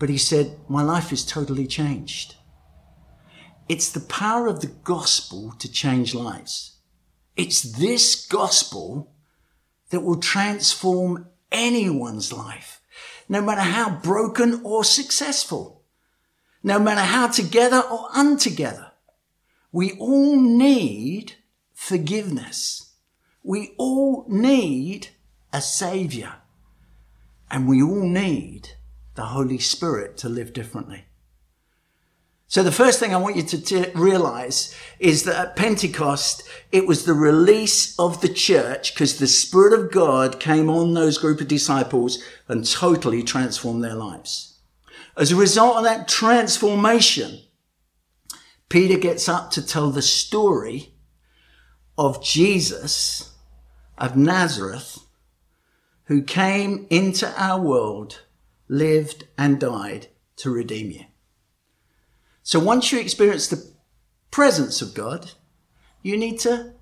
but 0.00 0.08
he 0.08 0.18
said, 0.18 0.58
My 0.66 0.82
life 0.82 1.12
is 1.12 1.24
totally 1.24 1.66
changed. 1.66 2.34
It's 3.68 3.92
the 3.92 4.00
power 4.00 4.48
of 4.48 4.60
the 4.60 4.74
gospel 4.82 5.54
to 5.58 5.70
change 5.70 6.14
lives. 6.14 6.78
It's 7.36 7.60
this 7.60 8.26
gospel 8.26 9.12
that 9.90 10.00
will 10.00 10.18
transform 10.18 11.28
anyone's 11.52 12.32
life, 12.32 12.80
no 13.28 13.42
matter 13.42 13.60
how 13.60 14.00
broken 14.00 14.62
or 14.64 14.84
successful, 14.84 15.84
no 16.62 16.78
matter 16.78 17.02
how 17.02 17.28
together 17.28 17.80
or 17.80 18.08
untogether. 18.14 18.92
We 19.70 19.92
all 19.98 20.40
need 20.40 21.34
forgiveness. 21.74 22.94
We 23.44 23.74
all 23.76 24.24
need 24.28 25.08
a 25.52 25.60
savior. 25.60 26.36
And 27.50 27.68
we 27.68 27.82
all 27.82 28.08
need 28.08 28.70
the 29.14 29.26
Holy 29.26 29.58
Spirit 29.58 30.16
to 30.18 30.28
live 30.28 30.52
differently. 30.52 31.04
So 32.46 32.64
the 32.64 32.72
first 32.72 32.98
thing 32.98 33.14
I 33.14 33.18
want 33.18 33.36
you 33.36 33.44
to 33.44 33.62
t- 33.62 33.90
realize 33.94 34.74
is 34.98 35.22
that 35.22 35.36
at 35.36 35.56
Pentecost, 35.56 36.42
it 36.72 36.84
was 36.84 37.04
the 37.04 37.14
release 37.14 37.96
of 37.96 38.22
the 38.22 38.28
church 38.28 38.92
because 38.92 39.18
the 39.18 39.28
Spirit 39.28 39.72
of 39.72 39.92
God 39.92 40.40
came 40.40 40.68
on 40.68 40.94
those 40.94 41.16
group 41.16 41.40
of 41.40 41.46
disciples 41.46 42.18
and 42.48 42.68
totally 42.68 43.22
transformed 43.22 43.84
their 43.84 43.94
lives. 43.94 44.58
As 45.16 45.30
a 45.30 45.36
result 45.36 45.76
of 45.76 45.84
that 45.84 46.08
transformation, 46.08 47.40
Peter 48.68 48.98
gets 48.98 49.28
up 49.28 49.50
to 49.52 49.64
tell 49.64 49.90
the 49.90 50.02
story 50.02 50.94
of 51.96 52.20
Jesus 52.20 53.32
of 53.98 54.16
Nazareth 54.16 54.98
who 56.04 56.22
came 56.22 56.86
into 56.90 57.32
our 57.40 57.60
world, 57.60 58.22
lived 58.70 59.26
and 59.36 59.58
died 59.58 60.06
to 60.36 60.48
redeem 60.48 60.92
you. 60.92 61.04
So 62.44 62.60
once 62.60 62.92
you 62.92 63.00
experience 63.00 63.48
the 63.48 63.72
presence 64.30 64.80
of 64.80 64.94
God, 64.94 65.32
you 66.02 66.16
need 66.16 66.38
to 66.40 66.74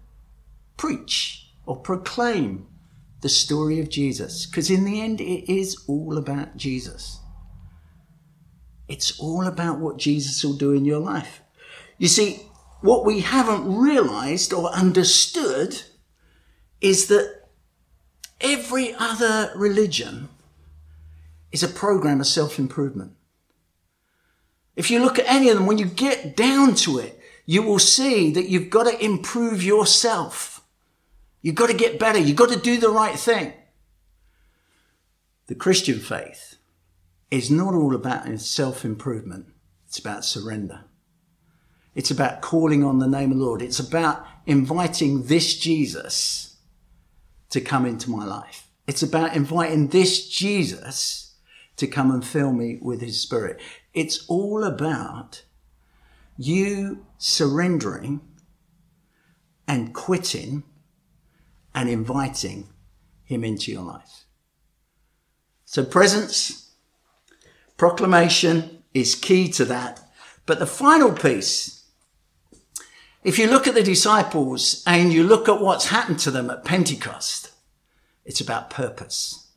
preach 0.77 1.51
or 1.65 1.77
proclaim 1.77 2.67
the 3.23 3.29
story 3.29 3.81
of 3.81 3.89
Jesus. 3.89 4.45
Because 4.45 4.71
in 4.71 4.85
the 4.85 5.01
end, 5.01 5.21
it 5.21 5.51
is 5.51 5.83
all 5.89 6.19
about 6.19 6.57
Jesus. 6.59 7.21
It's 8.87 9.19
all 9.19 9.47
about 9.47 9.81
what 9.81 9.97
Jesus 9.97 10.45
will 10.45 10.57
do 10.57 10.73
in 10.73 10.85
your 10.85 11.01
life. 11.01 11.41
You 11.97 12.09
see, 12.09 12.43
what 12.83 13.05
we 13.05 13.21
haven't 13.21 13.77
realized 13.77 14.53
or 14.53 14.71
understood 14.71 15.83
is 16.81 17.09
that 17.09 17.49
every 18.41 18.95
other 18.95 19.53
religion 19.57 20.29
is 21.53 21.63
a 21.63 21.69
program 21.69 22.21
of 22.21 22.27
self 22.27 22.59
improvement. 22.59 23.13
If 24.77 24.91
you 24.91 25.01
look 25.01 25.19
at 25.19 25.29
any 25.29 25.49
of 25.49 25.57
them, 25.57 25.67
when 25.67 25.79
you 25.79 25.87
get 25.87 26.37
down 26.37 26.75
to 26.77 26.99
it, 26.99 27.19
you 27.47 27.63
will 27.63 27.79
see 27.79 28.31
that 28.33 28.49
you've 28.49 28.71
got 28.71 28.85
to 28.85 29.05
improve 29.05 29.63
yourself. 29.63 30.63
You've 31.41 31.55
got 31.55 31.69
to 31.69 31.75
get 31.75 31.99
better. 31.99 32.19
You've 32.19 32.37
got 32.37 32.51
to 32.51 32.59
do 32.59 32.79
the 32.79 32.91
right 32.91 33.19
thing. 33.19 33.53
The 35.47 35.55
Christian 35.55 35.99
faith 35.99 36.57
is 37.31 37.51
not 37.51 37.75
all 37.75 37.95
about 37.95 38.39
self 38.41 38.85
improvement. 38.85 39.47
It's 39.87 39.99
about 39.99 40.25
surrender. 40.25 40.85
It's 41.95 42.11
about 42.11 42.43
calling 42.43 42.85
on 42.85 42.99
the 42.99 43.09
name 43.09 43.33
of 43.33 43.39
the 43.39 43.45
Lord. 43.45 43.63
It's 43.63 43.81
about 43.81 44.25
inviting 44.47 45.25
this 45.25 45.59
Jesus 45.59 46.57
to 47.51 47.61
come 47.61 47.87
into 47.87 48.11
my 48.11 48.25
life. 48.25 48.69
It's 48.87 49.03
about 49.03 49.35
inviting 49.35 49.89
this 49.89 50.29
Jesus 50.29 51.28
to 51.79 51.87
come 51.87 52.11
and 52.11 52.25
fill 52.25 52.53
me 52.53 52.79
with 52.83 53.01
his 53.01 53.21
spirit. 53.21 53.59
It's 53.95 54.27
all 54.29 54.63
about 54.65 55.45
you 56.37 57.07
surrendering 57.19 58.21
and 59.67 59.95
quitting 59.95 60.63
and 61.75 61.89
inviting 61.89 62.69
him 63.25 63.45
into 63.45 63.73
your 63.73 63.83
life. 63.83 64.25
So 65.65 65.85
presence, 65.85 66.73
proclamation 67.77 68.83
is 68.95 69.15
key 69.15 69.51
to 69.53 69.65
that. 69.67 70.01
But 70.47 70.59
the 70.59 70.67
final 70.67 71.13
piece, 71.13 71.85
if 73.23 73.39
you 73.39 73.49
look 73.49 73.67
at 73.67 73.75
the 73.75 73.83
disciples 73.83 74.83
and 74.87 75.13
you 75.13 75.23
look 75.23 75.49
at 75.49 75.61
what's 75.61 75.89
happened 75.89 76.19
to 76.21 76.31
them 76.31 76.49
at 76.49 76.65
Pentecost, 76.65 77.53
it's 78.25 78.41
about 78.41 78.71
purpose. 78.71 79.48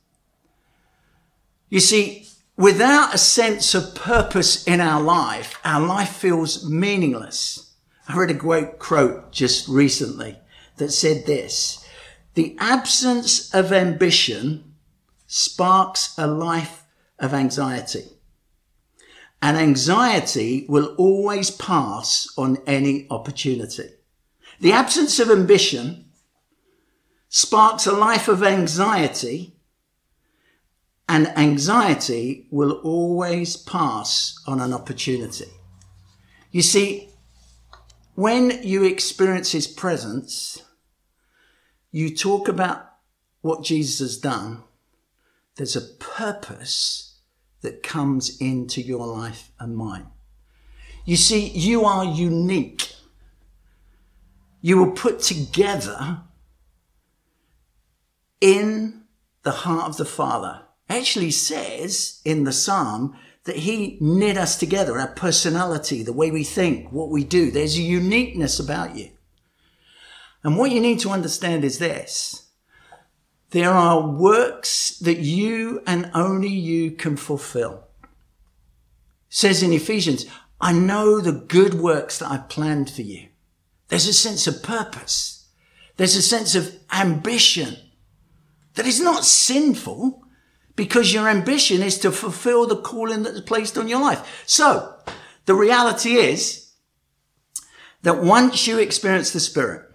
You 1.71 1.79
see, 1.79 2.27
without 2.57 3.15
a 3.15 3.17
sense 3.17 3.73
of 3.73 3.95
purpose 3.95 4.67
in 4.67 4.81
our 4.81 5.01
life, 5.01 5.57
our 5.63 5.79
life 5.79 6.09
feels 6.09 6.69
meaningless. 6.69 7.73
I 8.09 8.17
read 8.17 8.29
a 8.29 8.33
great 8.33 8.77
quote 8.77 9.31
just 9.31 9.69
recently 9.69 10.37
that 10.75 10.91
said 10.91 11.25
this, 11.25 11.87
the 12.33 12.57
absence 12.59 13.55
of 13.55 13.71
ambition 13.71 14.73
sparks 15.27 16.13
a 16.17 16.27
life 16.27 16.83
of 17.17 17.33
anxiety. 17.33 18.03
And 19.41 19.55
anxiety 19.55 20.65
will 20.67 20.93
always 20.97 21.51
pass 21.51 22.27
on 22.37 22.57
any 22.67 23.07
opportunity. 23.09 23.91
The 24.59 24.73
absence 24.73 25.21
of 25.21 25.29
ambition 25.31 26.11
sparks 27.29 27.87
a 27.87 27.93
life 27.93 28.27
of 28.27 28.43
anxiety 28.43 29.55
and 31.11 31.27
anxiety 31.37 32.47
will 32.51 32.71
always 32.85 33.57
pass 33.57 34.39
on 34.47 34.61
an 34.61 34.71
opportunity. 34.71 35.51
You 36.51 36.61
see, 36.61 37.09
when 38.15 38.63
you 38.63 38.85
experience 38.85 39.51
his 39.51 39.67
presence, 39.67 40.63
you 41.91 42.15
talk 42.15 42.47
about 42.47 42.93
what 43.41 43.61
Jesus 43.61 43.99
has 43.99 44.17
done. 44.17 44.63
There's 45.57 45.75
a 45.75 45.81
purpose 45.81 47.19
that 47.59 47.83
comes 47.83 48.39
into 48.39 48.79
your 48.81 49.05
life 49.05 49.51
and 49.59 49.75
mine. 49.75 50.07
You 51.03 51.17
see, 51.17 51.45
you 51.49 51.83
are 51.83 52.05
unique. 52.05 52.89
You 54.61 54.81
were 54.81 54.91
put 54.91 55.19
together 55.19 56.21
in 58.39 59.03
the 59.43 59.51
heart 59.51 59.89
of 59.89 59.97
the 59.97 60.05
Father. 60.05 60.61
Actually 60.91 61.31
says 61.31 62.19
in 62.25 62.43
the 62.43 62.51
Psalm 62.51 63.15
that 63.45 63.55
he 63.55 63.97
knit 64.01 64.37
us 64.37 64.57
together, 64.57 64.99
our 64.99 65.07
personality, 65.07 66.03
the 66.03 66.11
way 66.11 66.31
we 66.31 66.43
think, 66.43 66.91
what 66.91 67.09
we 67.09 67.23
do. 67.23 67.49
There's 67.49 67.77
a 67.77 67.81
uniqueness 67.81 68.59
about 68.59 68.97
you. 68.97 69.11
And 70.43 70.57
what 70.57 70.71
you 70.71 70.81
need 70.81 70.99
to 70.99 71.11
understand 71.11 71.63
is 71.63 71.79
this. 71.79 72.49
There 73.51 73.71
are 73.71 74.05
works 74.05 74.97
that 74.99 75.19
you 75.19 75.81
and 75.87 76.11
only 76.13 76.49
you 76.49 76.91
can 76.91 77.15
fulfill. 77.15 77.85
It 78.03 78.09
says 79.29 79.63
in 79.63 79.71
Ephesians, 79.71 80.25
I 80.59 80.73
know 80.73 81.21
the 81.21 81.31
good 81.31 81.75
works 81.75 82.19
that 82.19 82.29
I've 82.29 82.49
planned 82.49 82.89
for 82.89 83.01
you. 83.01 83.29
There's 83.87 84.07
a 84.07 84.13
sense 84.13 84.45
of 84.45 84.61
purpose. 84.61 85.47
There's 85.95 86.17
a 86.17 86.21
sense 86.21 86.53
of 86.53 86.75
ambition 86.91 87.77
that 88.73 88.85
is 88.85 88.99
not 88.99 89.23
sinful 89.23 90.25
because 90.75 91.13
your 91.13 91.27
ambition 91.27 91.81
is 91.81 91.97
to 91.99 92.11
fulfill 92.11 92.67
the 92.67 92.81
calling 92.81 93.23
that's 93.23 93.41
placed 93.41 93.77
on 93.77 93.87
your 93.87 94.01
life. 94.01 94.43
So 94.45 94.95
the 95.45 95.53
reality 95.53 96.15
is 96.15 96.71
that 98.03 98.23
once 98.23 98.67
you 98.67 98.79
experience 98.79 99.31
the 99.31 99.39
Spirit, 99.39 99.85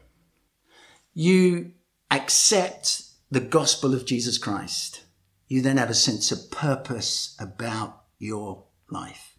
you 1.14 1.73
accept 2.11 3.02
the 3.30 3.40
gospel 3.40 3.95
of 3.95 4.06
Jesus 4.06 4.38
Christ, 4.38 5.04
you 5.49 5.61
then 5.61 5.76
have 5.76 5.90
a 5.90 5.95
sense 5.95 6.30
of 6.30 6.50
purpose 6.50 7.37
about 7.40 8.02
your 8.18 8.64
life. 8.90 9.38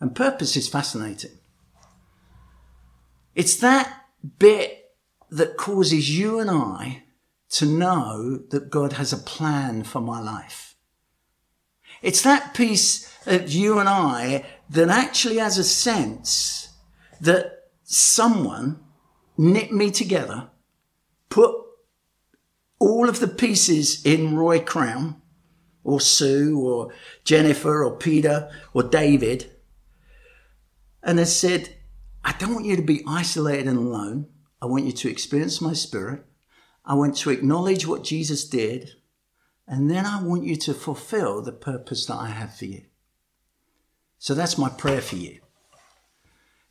And 0.00 0.14
purpose 0.14 0.56
is 0.56 0.68
fascinating. 0.68 1.38
It's 3.34 3.56
that 3.56 4.04
bit 4.38 4.80
that 5.30 5.56
causes 5.56 6.16
you 6.16 6.40
and 6.40 6.50
I 6.50 7.03
to 7.54 7.66
know 7.66 8.42
that 8.50 8.68
God 8.68 8.94
has 8.94 9.12
a 9.12 9.16
plan 9.16 9.84
for 9.84 10.00
my 10.00 10.20
life. 10.20 10.74
It's 12.02 12.22
that 12.22 12.52
piece 12.52 13.12
of 13.26 13.50
you 13.50 13.78
and 13.78 13.88
I 13.88 14.44
that 14.70 14.88
actually 14.88 15.36
has 15.36 15.56
a 15.56 15.64
sense 15.64 16.70
that 17.20 17.70
someone 17.84 18.80
knit 19.38 19.72
me 19.72 19.92
together, 19.92 20.50
put 21.28 21.54
all 22.80 23.08
of 23.08 23.20
the 23.20 23.28
pieces 23.28 24.04
in 24.04 24.36
Roy 24.36 24.58
Crowne 24.58 25.20
or 25.84 26.00
Sue 26.00 26.58
or 26.58 26.92
Jennifer 27.22 27.84
or 27.84 27.96
Peter 27.96 28.50
or 28.72 28.82
David 28.82 29.52
and 31.04 31.20
has 31.20 31.38
said, 31.38 31.76
I 32.24 32.32
don't 32.32 32.54
want 32.54 32.66
you 32.66 32.74
to 32.74 32.82
be 32.82 33.04
isolated 33.06 33.68
and 33.68 33.78
alone. 33.78 34.26
I 34.60 34.66
want 34.66 34.86
you 34.86 34.92
to 34.92 35.10
experience 35.10 35.60
my 35.60 35.72
spirit. 35.72 36.24
I 36.84 36.94
want 36.94 37.16
to 37.18 37.30
acknowledge 37.30 37.86
what 37.86 38.04
Jesus 38.04 38.46
did. 38.46 38.90
And 39.66 39.90
then 39.90 40.04
I 40.04 40.22
want 40.22 40.44
you 40.44 40.56
to 40.56 40.74
fulfill 40.74 41.40
the 41.40 41.52
purpose 41.52 42.04
that 42.06 42.16
I 42.16 42.28
have 42.28 42.54
for 42.54 42.66
you. 42.66 42.82
So 44.18 44.34
that's 44.34 44.58
my 44.58 44.68
prayer 44.68 45.00
for 45.00 45.16
you. 45.16 45.40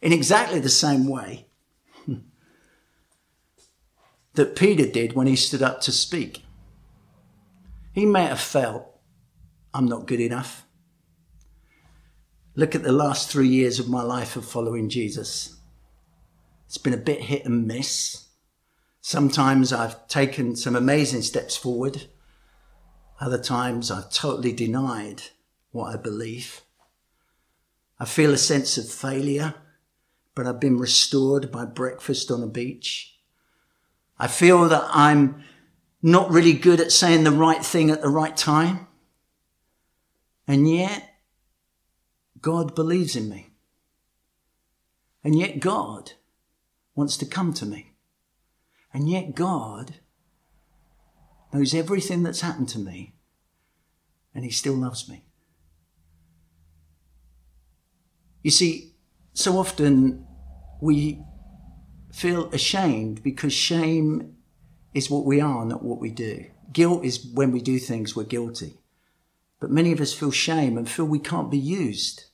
In 0.01 0.13
exactly 0.13 0.59
the 0.59 0.69
same 0.69 1.07
way, 1.07 1.47
that 4.33 4.55
Peter 4.55 4.85
did 4.85 5.13
when 5.13 5.27
he 5.27 5.35
stood 5.35 5.63
up 5.63 5.81
to 5.81 5.91
speak. 5.91 6.43
He 7.93 8.05
may 8.05 8.25
have 8.25 8.39
felt, 8.39 8.85
I'm 9.73 9.85
not 9.85 10.07
good 10.07 10.19
enough. 10.19 10.65
Look 12.55 12.75
at 12.75 12.83
the 12.83 12.91
last 12.91 13.31
three 13.31 13.47
years 13.47 13.79
of 13.79 13.89
my 13.89 14.03
life 14.03 14.35
of 14.35 14.45
following 14.45 14.89
Jesus. 14.89 15.57
It's 16.67 16.77
been 16.77 16.93
a 16.93 16.97
bit 16.97 17.21
hit 17.21 17.45
and 17.45 17.67
miss. 17.67 18.22
Sometimes 19.05 19.73
I've 19.73 20.07
taken 20.07 20.55
some 20.55 20.77
amazing 20.77 21.23
steps 21.23 21.57
forward. 21.57 22.03
Other 23.19 23.37
times 23.37 23.91
I've 23.91 24.09
totally 24.09 24.53
denied 24.53 25.23
what 25.71 25.93
I 25.93 25.97
believe. 25.97 26.61
I 27.99 28.05
feel 28.05 28.31
a 28.31 28.37
sense 28.37 28.77
of 28.77 28.89
failure, 28.89 29.55
but 30.35 30.47
I've 30.47 30.61
been 30.61 30.79
restored 30.79 31.51
by 31.51 31.65
breakfast 31.65 32.31
on 32.31 32.43
a 32.43 32.47
beach. 32.47 33.19
I 34.17 34.27
feel 34.27 34.69
that 34.69 34.87
I'm 34.93 35.43
not 36.01 36.31
really 36.31 36.53
good 36.53 36.79
at 36.79 36.93
saying 36.93 37.25
the 37.25 37.31
right 37.31 37.63
thing 37.63 37.89
at 37.89 38.01
the 38.01 38.07
right 38.07 38.37
time. 38.37 38.87
And 40.47 40.69
yet, 40.69 41.09
God 42.39 42.73
believes 42.73 43.17
in 43.17 43.27
me. 43.27 43.49
And 45.25 45.37
yet, 45.37 45.59
God 45.59 46.13
wants 46.95 47.17
to 47.17 47.25
come 47.25 47.53
to 47.55 47.65
me. 47.65 47.92
And 48.93 49.09
yet, 49.09 49.35
God 49.35 49.95
knows 51.51 51.73
everything 51.73 52.23
that's 52.23 52.41
happened 52.41 52.69
to 52.69 52.79
me. 52.79 53.15
And 54.35 54.43
He 54.43 54.51
still 54.51 54.75
loves 54.75 55.09
me. 55.09 55.25
You 58.43 58.51
see, 58.51 58.93
so 59.33 59.57
often 59.57 60.27
we 60.81 61.23
feel 62.11 62.49
ashamed 62.53 63.23
because 63.23 63.53
shame 63.53 64.35
is 64.93 65.09
what 65.09 65.25
we 65.25 65.41
are, 65.41 65.65
not 65.65 65.83
what 65.83 65.99
we 65.99 66.11
do. 66.11 66.45
Guilt 66.71 67.03
is 67.03 67.25
when 67.33 67.51
we 67.51 67.61
do 67.61 67.79
things 67.79 68.15
we're 68.15 68.23
guilty. 68.23 68.79
But 69.59 69.71
many 69.71 69.91
of 69.91 70.01
us 70.01 70.13
feel 70.13 70.31
shame 70.31 70.77
and 70.77 70.89
feel 70.89 71.05
we 71.05 71.19
can't 71.19 71.49
be 71.49 71.57
used. 71.57 72.25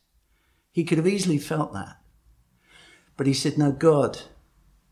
He 0.72 0.84
could 0.84 0.98
have 0.98 1.08
easily 1.08 1.38
felt 1.38 1.74
that. 1.74 1.98
But 3.16 3.28
he 3.28 3.34
said, 3.34 3.58
No, 3.58 3.72
God 3.72 4.22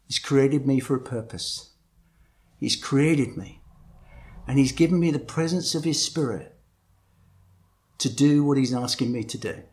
has 0.07 0.19
created 0.19 0.65
me 0.65 0.79
for 0.79 0.95
a 0.95 1.01
purpose. 1.01 1.71
He's 2.59 2.75
created 2.75 3.37
me. 3.37 3.61
And 4.47 4.57
he's 4.57 4.71
given 4.71 4.99
me 4.99 5.11
the 5.11 5.19
presence 5.19 5.75
of 5.75 5.83
his 5.83 6.01
spirit 6.01 6.55
to 7.97 8.13
do 8.13 8.43
what 8.43 8.57
he's 8.57 8.73
asking 8.73 9.11
me 9.11 9.23
to 9.23 9.37
do. 9.37 9.63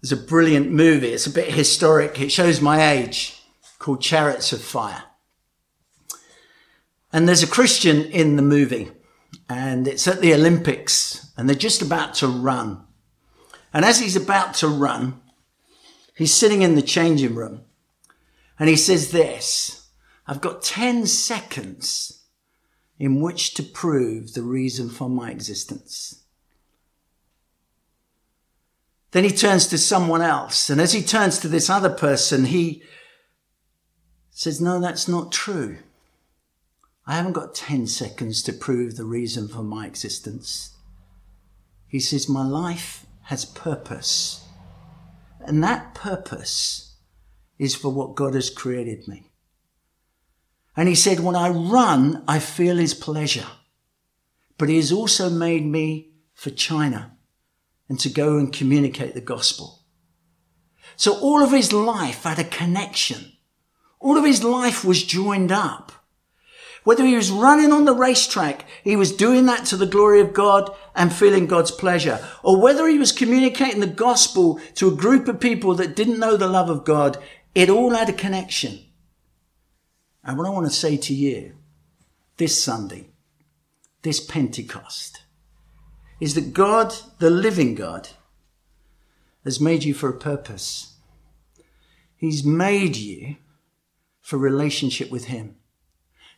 There's 0.00 0.12
a 0.12 0.16
brilliant 0.16 0.70
movie. 0.70 1.08
It's 1.08 1.26
a 1.26 1.30
bit 1.30 1.52
historic. 1.52 2.20
It 2.20 2.30
shows 2.30 2.60
my 2.60 2.92
age 2.92 3.42
called 3.78 4.02
Chariots 4.02 4.52
of 4.52 4.62
Fire. 4.62 5.04
And 7.12 7.26
there's 7.26 7.42
a 7.42 7.48
Christian 7.48 8.02
in 8.06 8.36
the 8.36 8.42
movie 8.42 8.90
and 9.48 9.88
it's 9.88 10.06
at 10.06 10.20
the 10.20 10.34
Olympics 10.34 11.32
and 11.36 11.48
they're 11.48 11.56
just 11.56 11.82
about 11.82 12.14
to 12.14 12.26
run. 12.26 12.84
And 13.72 13.84
as 13.84 14.00
he's 14.00 14.16
about 14.16 14.54
to 14.54 14.68
run, 14.68 15.20
he's 16.16 16.34
sitting 16.34 16.62
in 16.62 16.74
the 16.74 16.82
changing 16.82 17.34
room 17.34 17.62
and 18.58 18.68
he 18.68 18.76
says 18.76 19.10
this, 19.10 19.88
I've 20.26 20.40
got 20.40 20.62
10 20.62 21.06
seconds 21.06 22.24
in 22.98 23.20
which 23.20 23.54
to 23.54 23.62
prove 23.62 24.34
the 24.34 24.42
reason 24.42 24.88
for 24.88 25.08
my 25.08 25.30
existence. 25.30 26.22
Then 29.10 29.24
he 29.24 29.30
turns 29.30 29.66
to 29.68 29.78
someone 29.78 30.22
else. 30.22 30.70
And 30.70 30.80
as 30.80 30.92
he 30.92 31.02
turns 31.02 31.38
to 31.38 31.48
this 31.48 31.70
other 31.70 31.90
person, 31.90 32.46
he 32.46 32.82
says, 34.30 34.60
No, 34.60 34.80
that's 34.80 35.06
not 35.06 35.30
true. 35.30 35.78
I 37.06 37.16
haven't 37.16 37.32
got 37.32 37.54
10 37.54 37.86
seconds 37.86 38.42
to 38.42 38.52
prove 38.52 38.96
the 38.96 39.04
reason 39.04 39.46
for 39.46 39.62
my 39.62 39.86
existence. 39.86 40.74
He 41.86 42.00
says, 42.00 42.28
My 42.28 42.44
life 42.44 43.06
has 43.24 43.44
purpose. 43.44 44.44
And 45.40 45.62
that 45.62 45.94
purpose 45.94 46.93
is 47.58 47.74
for 47.74 47.90
what 47.90 48.14
God 48.14 48.34
has 48.34 48.50
created 48.50 49.06
me. 49.08 49.30
And 50.76 50.88
he 50.88 50.94
said, 50.94 51.20
when 51.20 51.36
I 51.36 51.48
run, 51.50 52.24
I 52.26 52.38
feel 52.38 52.76
his 52.76 52.94
pleasure. 52.94 53.46
But 54.58 54.68
he 54.68 54.76
has 54.76 54.92
also 54.92 55.30
made 55.30 55.64
me 55.64 56.10
for 56.34 56.50
China 56.50 57.16
and 57.88 57.98
to 58.00 58.08
go 58.08 58.38
and 58.38 58.52
communicate 58.52 59.14
the 59.14 59.20
gospel. 59.20 59.80
So 60.96 61.18
all 61.20 61.42
of 61.42 61.52
his 61.52 61.72
life 61.72 62.24
had 62.24 62.38
a 62.38 62.44
connection. 62.44 63.32
All 64.00 64.16
of 64.16 64.24
his 64.24 64.42
life 64.44 64.84
was 64.84 65.02
joined 65.02 65.52
up. 65.52 65.92
Whether 66.84 67.06
he 67.06 67.16
was 67.16 67.30
running 67.30 67.72
on 67.72 67.86
the 67.86 67.94
racetrack, 67.94 68.66
he 68.82 68.94
was 68.94 69.10
doing 69.10 69.46
that 69.46 69.64
to 69.66 69.76
the 69.76 69.86
glory 69.86 70.20
of 70.20 70.34
God 70.34 70.70
and 70.94 71.12
feeling 71.12 71.46
God's 71.46 71.70
pleasure. 71.70 72.22
Or 72.42 72.60
whether 72.60 72.86
he 72.86 72.98
was 72.98 73.10
communicating 73.10 73.80
the 73.80 73.86
gospel 73.86 74.60
to 74.74 74.88
a 74.88 74.94
group 74.94 75.26
of 75.26 75.40
people 75.40 75.74
that 75.76 75.96
didn't 75.96 76.18
know 76.18 76.36
the 76.36 76.46
love 76.46 76.68
of 76.68 76.84
God, 76.84 77.16
it 77.54 77.70
all 77.70 77.90
had 77.90 78.08
a 78.08 78.12
connection. 78.12 78.80
And 80.22 80.38
what 80.38 80.46
I 80.46 80.50
want 80.50 80.66
to 80.66 80.72
say 80.72 80.96
to 80.96 81.14
you 81.14 81.54
this 82.36 82.62
Sunday, 82.62 83.08
this 84.02 84.20
Pentecost, 84.20 85.22
is 86.20 86.34
that 86.34 86.54
God, 86.54 86.94
the 87.18 87.30
living 87.30 87.74
God, 87.74 88.08
has 89.44 89.60
made 89.60 89.84
you 89.84 89.92
for 89.92 90.08
a 90.08 90.18
purpose. 90.18 90.94
He's 92.16 92.44
made 92.44 92.96
you 92.96 93.36
for 94.20 94.38
relationship 94.38 95.10
with 95.10 95.26
Him. 95.26 95.56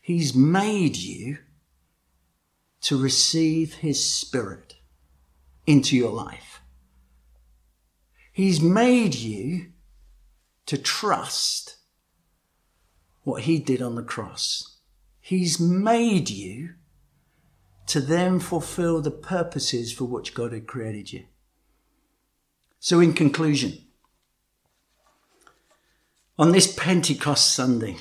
He's 0.02 0.34
made 0.34 0.96
you 0.96 1.38
to 2.82 3.00
receive 3.00 3.74
His 3.74 4.04
Spirit 4.08 4.74
into 5.66 5.96
your 5.96 6.10
life. 6.10 6.60
He's 8.32 8.60
made 8.60 9.14
you 9.14 9.72
to 10.66 10.76
trust 10.76 11.76
what 13.22 13.42
He 13.42 13.58
did 13.58 13.80
on 13.80 13.94
the 13.94 14.02
cross. 14.02 14.76
He's 15.20 15.58
made 15.58 16.30
you 16.30 16.74
to 17.86 18.00
then 18.00 18.40
fulfill 18.40 19.00
the 19.00 19.10
purposes 19.10 19.92
for 19.92 20.04
which 20.04 20.34
God 20.34 20.52
had 20.52 20.66
created 20.66 21.12
you. 21.12 21.24
So, 22.80 23.00
in 23.00 23.14
conclusion, 23.14 23.78
on 26.38 26.52
this 26.52 26.72
Pentecost 26.72 27.54
Sunday, 27.54 27.96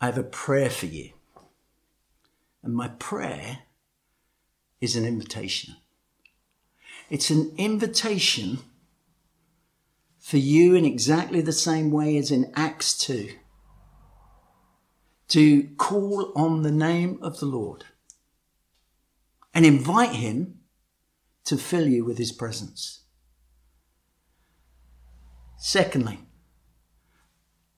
I 0.00 0.06
have 0.06 0.18
a 0.18 0.22
prayer 0.22 0.70
for 0.70 0.86
you. 0.86 1.10
And 2.62 2.74
my 2.74 2.88
prayer 2.88 3.60
is 4.80 4.94
an 4.94 5.04
invitation. 5.04 5.76
It's 7.10 7.30
an 7.30 7.52
invitation 7.56 8.58
for 10.28 10.36
you 10.36 10.74
in 10.74 10.84
exactly 10.84 11.40
the 11.40 11.54
same 11.54 11.90
way 11.90 12.18
as 12.18 12.30
in 12.30 12.52
Acts 12.54 12.98
2 12.98 13.30
to 15.28 15.62
call 15.78 16.32
on 16.36 16.60
the 16.60 16.70
name 16.70 17.18
of 17.22 17.40
the 17.40 17.46
Lord 17.46 17.84
and 19.54 19.64
invite 19.64 20.16
him 20.16 20.58
to 21.46 21.56
fill 21.56 21.88
you 21.88 22.04
with 22.04 22.18
his 22.18 22.30
presence. 22.30 23.04
Secondly, 25.56 26.20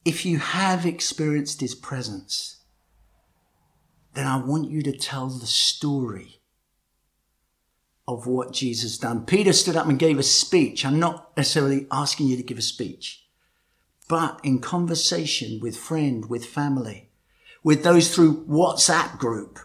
if 0.04 0.26
you 0.26 0.38
have 0.40 0.84
experienced 0.84 1.60
his 1.60 1.76
presence, 1.76 2.64
then 4.14 4.26
I 4.26 4.44
want 4.44 4.68
you 4.68 4.82
to 4.82 4.98
tell 4.98 5.28
the 5.28 5.46
story 5.46 6.39
of 8.10 8.26
what 8.26 8.52
Jesus 8.52 8.98
done. 8.98 9.24
Peter 9.24 9.52
stood 9.52 9.76
up 9.76 9.86
and 9.86 9.98
gave 9.98 10.18
a 10.18 10.22
speech. 10.22 10.84
I'm 10.84 10.98
not 10.98 11.36
necessarily 11.36 11.86
asking 11.92 12.26
you 12.26 12.36
to 12.36 12.42
give 12.42 12.58
a 12.58 12.62
speech, 12.62 13.24
but 14.08 14.40
in 14.42 14.58
conversation 14.58 15.60
with 15.60 15.76
friend, 15.76 16.28
with 16.28 16.44
family, 16.44 17.10
with 17.62 17.84
those 17.84 18.12
through 18.12 18.44
WhatsApp 18.46 19.18
group 19.18 19.60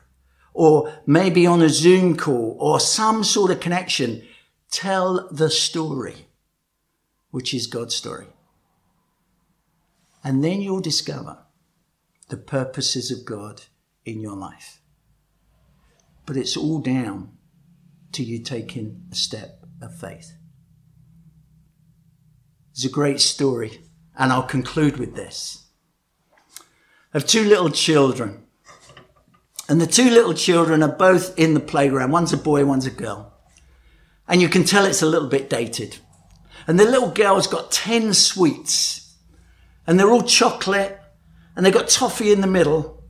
or 0.53 0.93
maybe 1.07 1.47
on 1.47 1.61
a 1.61 1.69
Zoom 1.69 2.15
call 2.15 2.55
or 2.59 2.79
some 2.79 3.23
sort 3.23 3.49
of 3.51 3.59
connection. 3.59 4.21
Tell 4.69 5.27
the 5.29 5.49
story, 5.49 6.27
which 7.31 7.53
is 7.53 7.65
God's 7.65 7.95
story. 7.95 8.27
And 10.23 10.43
then 10.43 10.61
you'll 10.61 10.81
discover 10.81 11.39
the 12.29 12.37
purposes 12.37 13.11
of 13.11 13.25
God 13.25 13.63
in 14.05 14.21
your 14.21 14.35
life. 14.35 14.81
But 16.25 16.37
it's 16.37 16.57
all 16.57 16.79
down 16.79 17.34
to 18.15 18.23
you 18.23 18.39
taking 18.39 19.03
a 19.11 19.15
step 19.15 19.63
of 19.81 19.97
faith. 19.97 20.33
It's 22.71 22.85
a 22.85 22.89
great 22.89 23.21
story, 23.21 23.81
and 24.17 24.31
I'll 24.31 24.43
conclude 24.43 24.97
with 24.97 25.15
this 25.15 25.65
of 27.13 27.25
two 27.25 27.45
little 27.45 27.69
children. 27.69 28.45
And 29.69 29.79
the 29.79 29.87
two 29.87 30.09
little 30.09 30.33
children 30.33 30.83
are 30.83 30.91
both 30.91 31.39
in 31.39 31.53
the 31.53 31.61
playground. 31.61 32.11
One's 32.11 32.33
a 32.33 32.37
boy, 32.37 32.65
one's 32.65 32.85
a 32.85 32.91
girl. 32.91 33.33
And 34.27 34.41
you 34.41 34.49
can 34.49 34.65
tell 34.65 34.85
it's 34.85 35.01
a 35.01 35.07
little 35.07 35.29
bit 35.29 35.49
dated. 35.49 35.97
And 36.67 36.77
the 36.77 36.83
little 36.83 37.09
girl's 37.09 37.47
got 37.47 37.71
10 37.71 38.13
sweets. 38.13 39.15
And 39.87 39.97
they're 39.97 40.11
all 40.11 40.23
chocolate. 40.23 40.99
And 41.55 41.65
they've 41.65 41.73
got 41.73 41.87
toffee 41.87 42.33
in 42.33 42.41
the 42.41 42.47
middle. 42.47 43.03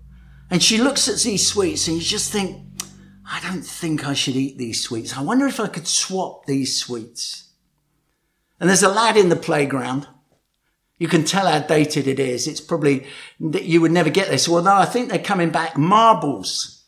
And 0.52 0.62
she 0.62 0.78
looks 0.78 1.10
at 1.10 1.20
these 1.22 1.48
sweets 1.48 1.88
and 1.88 1.98
you 1.98 2.04
just 2.04 2.32
think, 2.32 2.65
I 3.28 3.40
don't 3.42 3.66
think 3.66 4.06
I 4.06 4.14
should 4.14 4.36
eat 4.36 4.58
these 4.58 4.84
sweets. 4.84 5.18
I 5.18 5.22
wonder 5.22 5.48
if 5.48 5.60
I 5.60 5.68
could 5.68 5.88
swap 5.88 6.46
these 6.46 6.80
sweets. 6.80 7.52
And 8.60 8.70
there's 8.70 8.84
a 8.84 8.90
lad 8.90 9.18
in 9.18 9.30
the 9.30 9.36
playground 9.36 10.08
you 10.98 11.08
can 11.08 11.26
tell 11.26 11.48
how 11.48 11.60
dated 11.60 12.08
it 12.08 12.20
is. 12.20 12.48
It's 12.48 12.62
probably 12.62 13.06
that 13.40 13.66
you 13.66 13.82
would 13.82 13.92
never 13.92 14.10
get 14.10 14.30
this. 14.30 14.48
Although 14.48 14.76
I 14.76 14.86
think 14.86 15.10
they're 15.10 15.20
coming 15.20 15.50
back 15.50 15.78
marbles. 15.78 16.86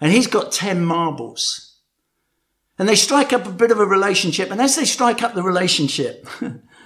And 0.00 0.12
he's 0.12 0.26
got 0.26 0.52
10 0.52 0.84
marbles. 0.84 1.80
And 2.78 2.88
they 2.88 2.94
strike 2.94 3.32
up 3.32 3.46
a 3.46 3.52
bit 3.52 3.70
of 3.70 3.78
a 3.78 3.86
relationship. 3.86 4.50
And 4.50 4.60
as 4.60 4.76
they 4.76 4.84
strike 4.84 5.22
up 5.22 5.34
the 5.34 5.42
relationship, 5.42 6.26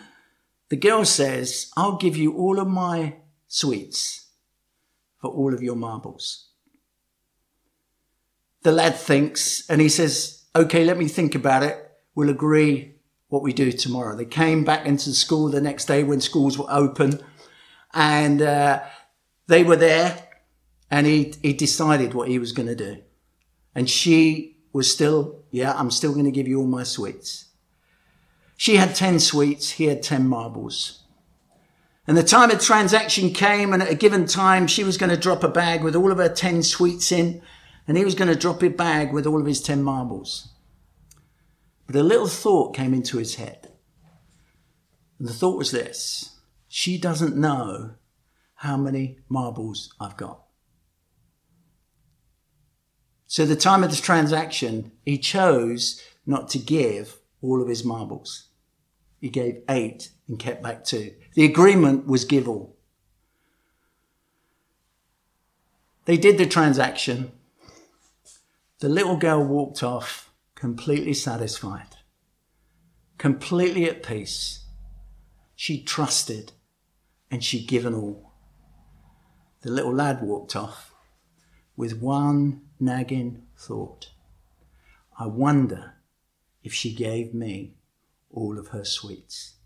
the 0.68 0.76
girl 0.76 1.04
says, 1.04 1.70
I'll 1.76 1.96
give 1.96 2.16
you 2.16 2.36
all 2.36 2.58
of 2.58 2.68
my 2.68 3.16
sweets 3.46 4.26
for 5.20 5.30
all 5.30 5.54
of 5.54 5.62
your 5.62 5.76
marbles. 5.76 6.49
The 8.62 8.72
lad 8.72 8.96
thinks 8.96 9.68
and 9.70 9.80
he 9.80 9.88
says, 9.88 10.44
okay, 10.54 10.84
let 10.84 10.98
me 10.98 11.08
think 11.08 11.34
about 11.34 11.62
it. 11.62 11.90
We'll 12.14 12.30
agree 12.30 12.96
what 13.28 13.42
we 13.42 13.52
do 13.52 13.72
tomorrow. 13.72 14.16
They 14.16 14.24
came 14.24 14.64
back 14.64 14.86
into 14.86 15.12
school 15.12 15.48
the 15.48 15.60
next 15.60 15.86
day 15.86 16.02
when 16.02 16.20
schools 16.20 16.58
were 16.58 16.66
open 16.68 17.20
and 17.94 18.42
uh, 18.42 18.82
they 19.46 19.62
were 19.62 19.76
there 19.76 20.28
and 20.90 21.06
he, 21.06 21.34
he 21.42 21.52
decided 21.52 22.14
what 22.14 22.28
he 22.28 22.38
was 22.38 22.52
going 22.52 22.68
to 22.68 22.74
do. 22.74 23.02
And 23.74 23.88
she 23.88 24.58
was 24.72 24.90
still, 24.90 25.44
yeah, 25.50 25.72
I'm 25.72 25.90
still 25.90 26.12
going 26.12 26.24
to 26.24 26.30
give 26.30 26.48
you 26.48 26.60
all 26.60 26.66
my 26.66 26.82
sweets. 26.82 27.46
She 28.56 28.76
had 28.76 28.94
10 28.94 29.20
sweets, 29.20 29.70
he 29.72 29.84
had 29.84 30.02
10 30.02 30.26
marbles. 30.26 31.04
And 32.06 32.16
the 32.16 32.22
time 32.22 32.50
of 32.50 32.60
transaction 32.60 33.30
came 33.30 33.72
and 33.72 33.82
at 33.82 33.90
a 33.90 33.94
given 33.94 34.26
time, 34.26 34.66
she 34.66 34.84
was 34.84 34.98
going 34.98 35.10
to 35.10 35.16
drop 35.16 35.44
a 35.44 35.48
bag 35.48 35.82
with 35.82 35.94
all 35.94 36.10
of 36.10 36.18
her 36.18 36.28
10 36.28 36.64
sweets 36.64 37.12
in 37.12 37.40
and 37.90 37.98
he 37.98 38.04
was 38.04 38.14
going 38.14 38.28
to 38.28 38.38
drop 38.38 38.62
a 38.62 38.68
bag 38.68 39.12
with 39.12 39.26
all 39.26 39.40
of 39.40 39.46
his 39.46 39.60
10 39.60 39.82
marbles. 39.82 40.50
But 41.88 41.96
a 41.96 42.04
little 42.04 42.28
thought 42.28 42.72
came 42.72 42.94
into 42.94 43.18
his 43.18 43.34
head. 43.34 43.68
And 45.18 45.26
the 45.26 45.32
thought 45.32 45.58
was 45.58 45.72
this 45.72 46.38
she 46.68 46.98
doesn't 46.98 47.36
know 47.36 47.94
how 48.54 48.76
many 48.76 49.18
marbles 49.28 49.92
I've 49.98 50.16
got. 50.16 50.40
So, 53.26 53.44
the 53.44 53.56
time 53.56 53.82
of 53.82 53.90
this 53.90 54.00
transaction, 54.00 54.92
he 55.04 55.18
chose 55.18 56.00
not 56.24 56.48
to 56.50 56.60
give 56.60 57.18
all 57.42 57.60
of 57.60 57.66
his 57.66 57.84
marbles. 57.84 58.50
He 59.20 59.30
gave 59.30 59.64
eight 59.68 60.10
and 60.28 60.38
kept 60.38 60.62
back 60.62 60.84
two. 60.84 61.14
The 61.34 61.44
agreement 61.44 62.06
was 62.06 62.24
give 62.24 62.48
all. 62.48 62.76
They 66.04 66.16
did 66.16 66.38
the 66.38 66.46
transaction. 66.46 67.32
The 68.80 68.88
little 68.88 69.18
girl 69.18 69.44
walked 69.44 69.82
off 69.82 70.32
completely 70.54 71.12
satisfied, 71.12 71.96
completely 73.18 73.84
at 73.84 74.02
peace. 74.02 74.64
She 75.54 75.82
trusted 75.82 76.52
and 77.30 77.44
she'd 77.44 77.68
given 77.68 77.92
all. 77.92 78.32
The 79.60 79.70
little 79.70 79.94
lad 79.94 80.22
walked 80.22 80.56
off 80.56 80.94
with 81.76 82.00
one 82.00 82.62
nagging 82.80 83.42
thought. 83.54 84.12
I 85.18 85.26
wonder 85.26 85.96
if 86.64 86.72
she 86.72 86.94
gave 86.94 87.34
me 87.34 87.74
all 88.30 88.58
of 88.58 88.68
her 88.68 88.86
sweets. 88.86 89.56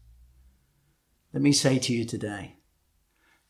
Let 1.32 1.40
me 1.40 1.52
say 1.52 1.78
to 1.78 1.92
you 1.92 2.04
today, 2.04 2.56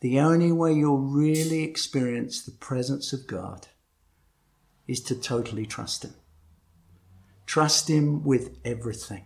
the 0.00 0.20
only 0.20 0.52
way 0.52 0.74
you'll 0.74 0.98
really 0.98 1.62
experience 1.62 2.44
the 2.44 2.52
presence 2.52 3.14
of 3.14 3.26
God 3.26 3.68
is 4.86 5.00
to 5.00 5.14
totally 5.14 5.66
trust 5.66 6.04
Him. 6.04 6.14
Trust 7.46 7.88
Him 7.88 8.24
with 8.24 8.56
everything. 8.64 9.24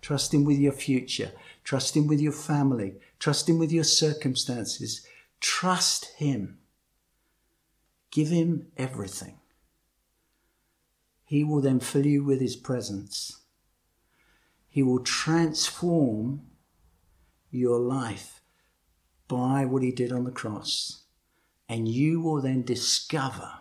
Trust 0.00 0.32
Him 0.32 0.44
with 0.44 0.58
your 0.58 0.72
future. 0.72 1.32
Trust 1.64 1.96
Him 1.96 2.06
with 2.06 2.20
your 2.20 2.32
family. 2.32 2.94
Trust 3.18 3.48
Him 3.48 3.58
with 3.58 3.72
your 3.72 3.84
circumstances. 3.84 5.06
Trust 5.40 6.12
Him. 6.16 6.58
Give 8.10 8.28
Him 8.28 8.68
everything. 8.76 9.38
He 11.24 11.44
will 11.44 11.60
then 11.60 11.80
fill 11.80 12.06
you 12.06 12.24
with 12.24 12.40
His 12.40 12.56
presence. 12.56 13.40
He 14.68 14.82
will 14.82 15.00
transform 15.00 16.42
your 17.50 17.78
life 17.78 18.42
by 19.28 19.64
what 19.64 19.82
He 19.82 19.92
did 19.92 20.12
on 20.12 20.24
the 20.24 20.30
cross. 20.30 21.04
And 21.68 21.86
you 21.86 22.20
will 22.20 22.40
then 22.40 22.62
discover 22.62 23.52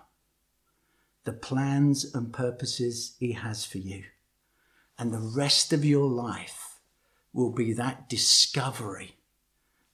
the 1.23 1.33
plans 1.33 2.13
and 2.13 2.33
purposes 2.33 3.15
He 3.19 3.33
has 3.33 3.65
for 3.65 3.77
you. 3.77 4.03
And 4.97 5.13
the 5.13 5.31
rest 5.35 5.71
of 5.73 5.85
your 5.85 6.09
life 6.09 6.79
will 7.33 7.51
be 7.51 7.73
that 7.73 8.09
discovery 8.09 9.17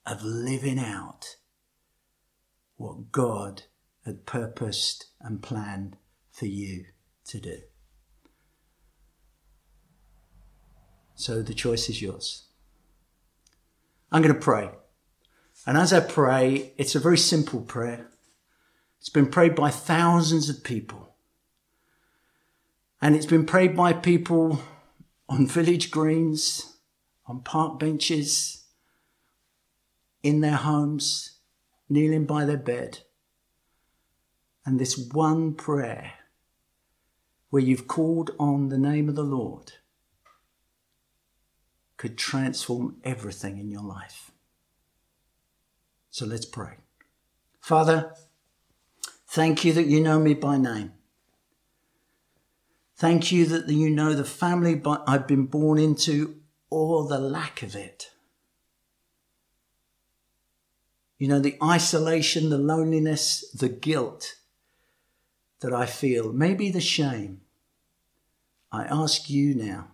of 0.06 0.24
living 0.24 0.80
out 0.80 1.38
what 2.78 3.12
God 3.12 3.64
had 4.06 4.26
purposed 4.26 5.08
and 5.20 5.42
planned 5.42 5.98
for 6.32 6.46
you 6.46 6.86
to 7.26 7.40
do. 7.40 7.58
So 11.16 11.42
the 11.42 11.54
choice 11.54 11.90
is 11.90 12.02
yours. 12.02 12.44
I'm 14.12 14.22
going 14.22 14.34
to 14.34 14.40
pray. 14.40 14.70
And 15.66 15.78
as 15.78 15.94
I 15.94 16.02
pray, 16.02 16.74
it's 16.78 16.96
a 16.96 17.00
very 17.00 17.18
simple 17.18 17.62
prayer. 17.62 18.12
It's 19.00 19.10
been 19.10 19.28
prayed 19.28 19.56
by 19.56 19.70
thousands 19.70 20.50
of 20.50 20.64
people. 20.64 21.15
And 23.02 23.16
it's 23.16 23.26
been 23.26 23.46
prayed 23.46 23.76
by 23.76 23.94
people 23.94 24.62
on 25.28 25.48
village 25.48 25.92
greens, 25.92 26.78
on 27.28 27.42
park 27.42 27.80
benches, 27.80 28.64
in 30.24 30.42
their 30.42 30.56
homes, 30.56 31.38
kneeling 31.88 32.26
by 32.26 32.46
their 32.46 32.58
bed. 32.58 33.00
And 34.66 34.80
this 34.80 34.98
one 34.98 35.54
prayer 35.54 36.14
where 37.52 37.62
you've 37.62 37.88
called 37.88 38.32
on 38.40 38.70
the 38.70 38.78
name 38.78 39.08
of 39.08 39.16
the 39.16 39.24
Lord 39.24 39.74
could 41.98 42.18
transform 42.18 42.98
everything 43.04 43.60
in 43.60 43.70
your 43.70 43.84
life. 43.84 44.32
So 46.10 46.26
let's 46.26 46.46
pray. 46.46 46.78
Father, 47.62 48.14
thank 49.28 49.64
you 49.64 49.74
that 49.74 49.86
you 49.86 50.02
know 50.02 50.20
me 50.20 50.34
by 50.34 50.58
name. 50.58 50.95
Thank 52.98 53.32
you 53.32 53.46
that 53.48 53.68
you 53.68 53.90
know 53.90 54.14
the 54.14 54.24
family 54.24 54.82
I've 55.06 55.28
been 55.28 55.48
born 55.48 55.78
into 55.78 56.38
or 56.70 57.08
the 57.08 57.20
lack 57.20 57.62
of 57.62 57.76
it. 57.76 58.12
You 61.18 61.28
know, 61.28 61.40
the 61.40 61.58
isolation, 61.62 62.50
the 62.50 62.58
loneliness, 62.58 63.50
the 63.52 63.70
guilt 63.70 64.36
that 65.60 65.74
I 65.74 65.86
feel, 65.86 66.32
maybe 66.32 66.70
the 66.70 66.82
shame. 66.82 67.42
I 68.72 68.86
ask 68.86 69.30
you 69.30 69.56
now 69.56 69.92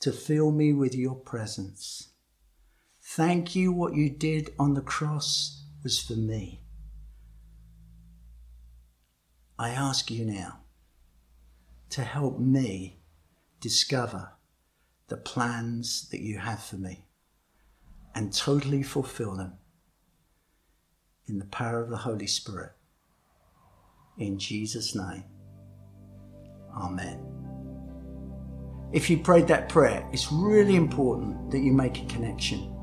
to 0.00 0.12
fill 0.12 0.50
me 0.50 0.72
with 0.72 0.94
your 0.94 1.16
presence. 1.16 2.08
Thank 3.02 3.54
you, 3.54 3.72
what 3.72 3.94
you 3.94 4.10
did 4.10 4.52
on 4.58 4.74
the 4.74 4.80
cross 4.80 5.64
was 5.82 6.00
for 6.00 6.14
me. 6.14 6.62
I 9.58 9.70
ask 9.70 10.10
you 10.10 10.24
now 10.24 10.60
to 11.90 12.02
help 12.02 12.38
me 12.38 13.00
discover 13.60 14.32
the 15.08 15.16
plans 15.16 16.08
that 16.10 16.20
you 16.20 16.38
have 16.38 16.62
for 16.62 16.76
me 16.76 17.04
and 18.14 18.32
totally 18.32 18.82
fulfill 18.82 19.36
them 19.36 19.54
in 21.26 21.38
the 21.38 21.46
power 21.46 21.82
of 21.82 21.90
the 21.90 21.98
Holy 21.98 22.26
Spirit. 22.26 22.72
In 24.18 24.38
Jesus' 24.38 24.94
name, 24.94 25.24
Amen. 26.76 27.18
If 28.92 29.10
you 29.10 29.18
prayed 29.18 29.48
that 29.48 29.68
prayer, 29.68 30.06
it's 30.12 30.32
really 30.32 30.76
important 30.76 31.50
that 31.50 31.58
you 31.58 31.72
make 31.72 32.00
a 32.02 32.06
connection. 32.06 32.74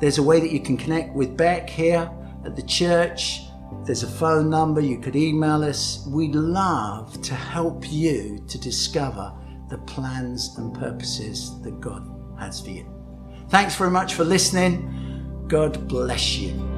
There's 0.00 0.18
a 0.18 0.22
way 0.22 0.40
that 0.40 0.50
you 0.50 0.60
can 0.60 0.76
connect 0.76 1.14
with 1.14 1.36
Beck 1.36 1.68
here 1.68 2.10
at 2.44 2.56
the 2.56 2.62
church. 2.62 3.42
There's 3.84 4.02
a 4.02 4.10
phone 4.10 4.50
number. 4.50 4.80
You 4.80 4.98
could 4.98 5.16
email 5.16 5.64
us. 5.64 6.06
We'd 6.08 6.34
love 6.34 7.20
to 7.22 7.34
help 7.34 7.90
you 7.90 8.44
to 8.48 8.58
discover 8.58 9.32
the 9.68 9.78
plans 9.78 10.56
and 10.58 10.74
purposes 10.74 11.60
that 11.62 11.80
God 11.80 12.08
has 12.38 12.60
for 12.60 12.70
you. 12.70 12.86
Thanks 13.48 13.74
very 13.74 13.90
much 13.90 14.14
for 14.14 14.24
listening. 14.24 15.44
God 15.48 15.88
bless 15.88 16.36
you. 16.36 16.69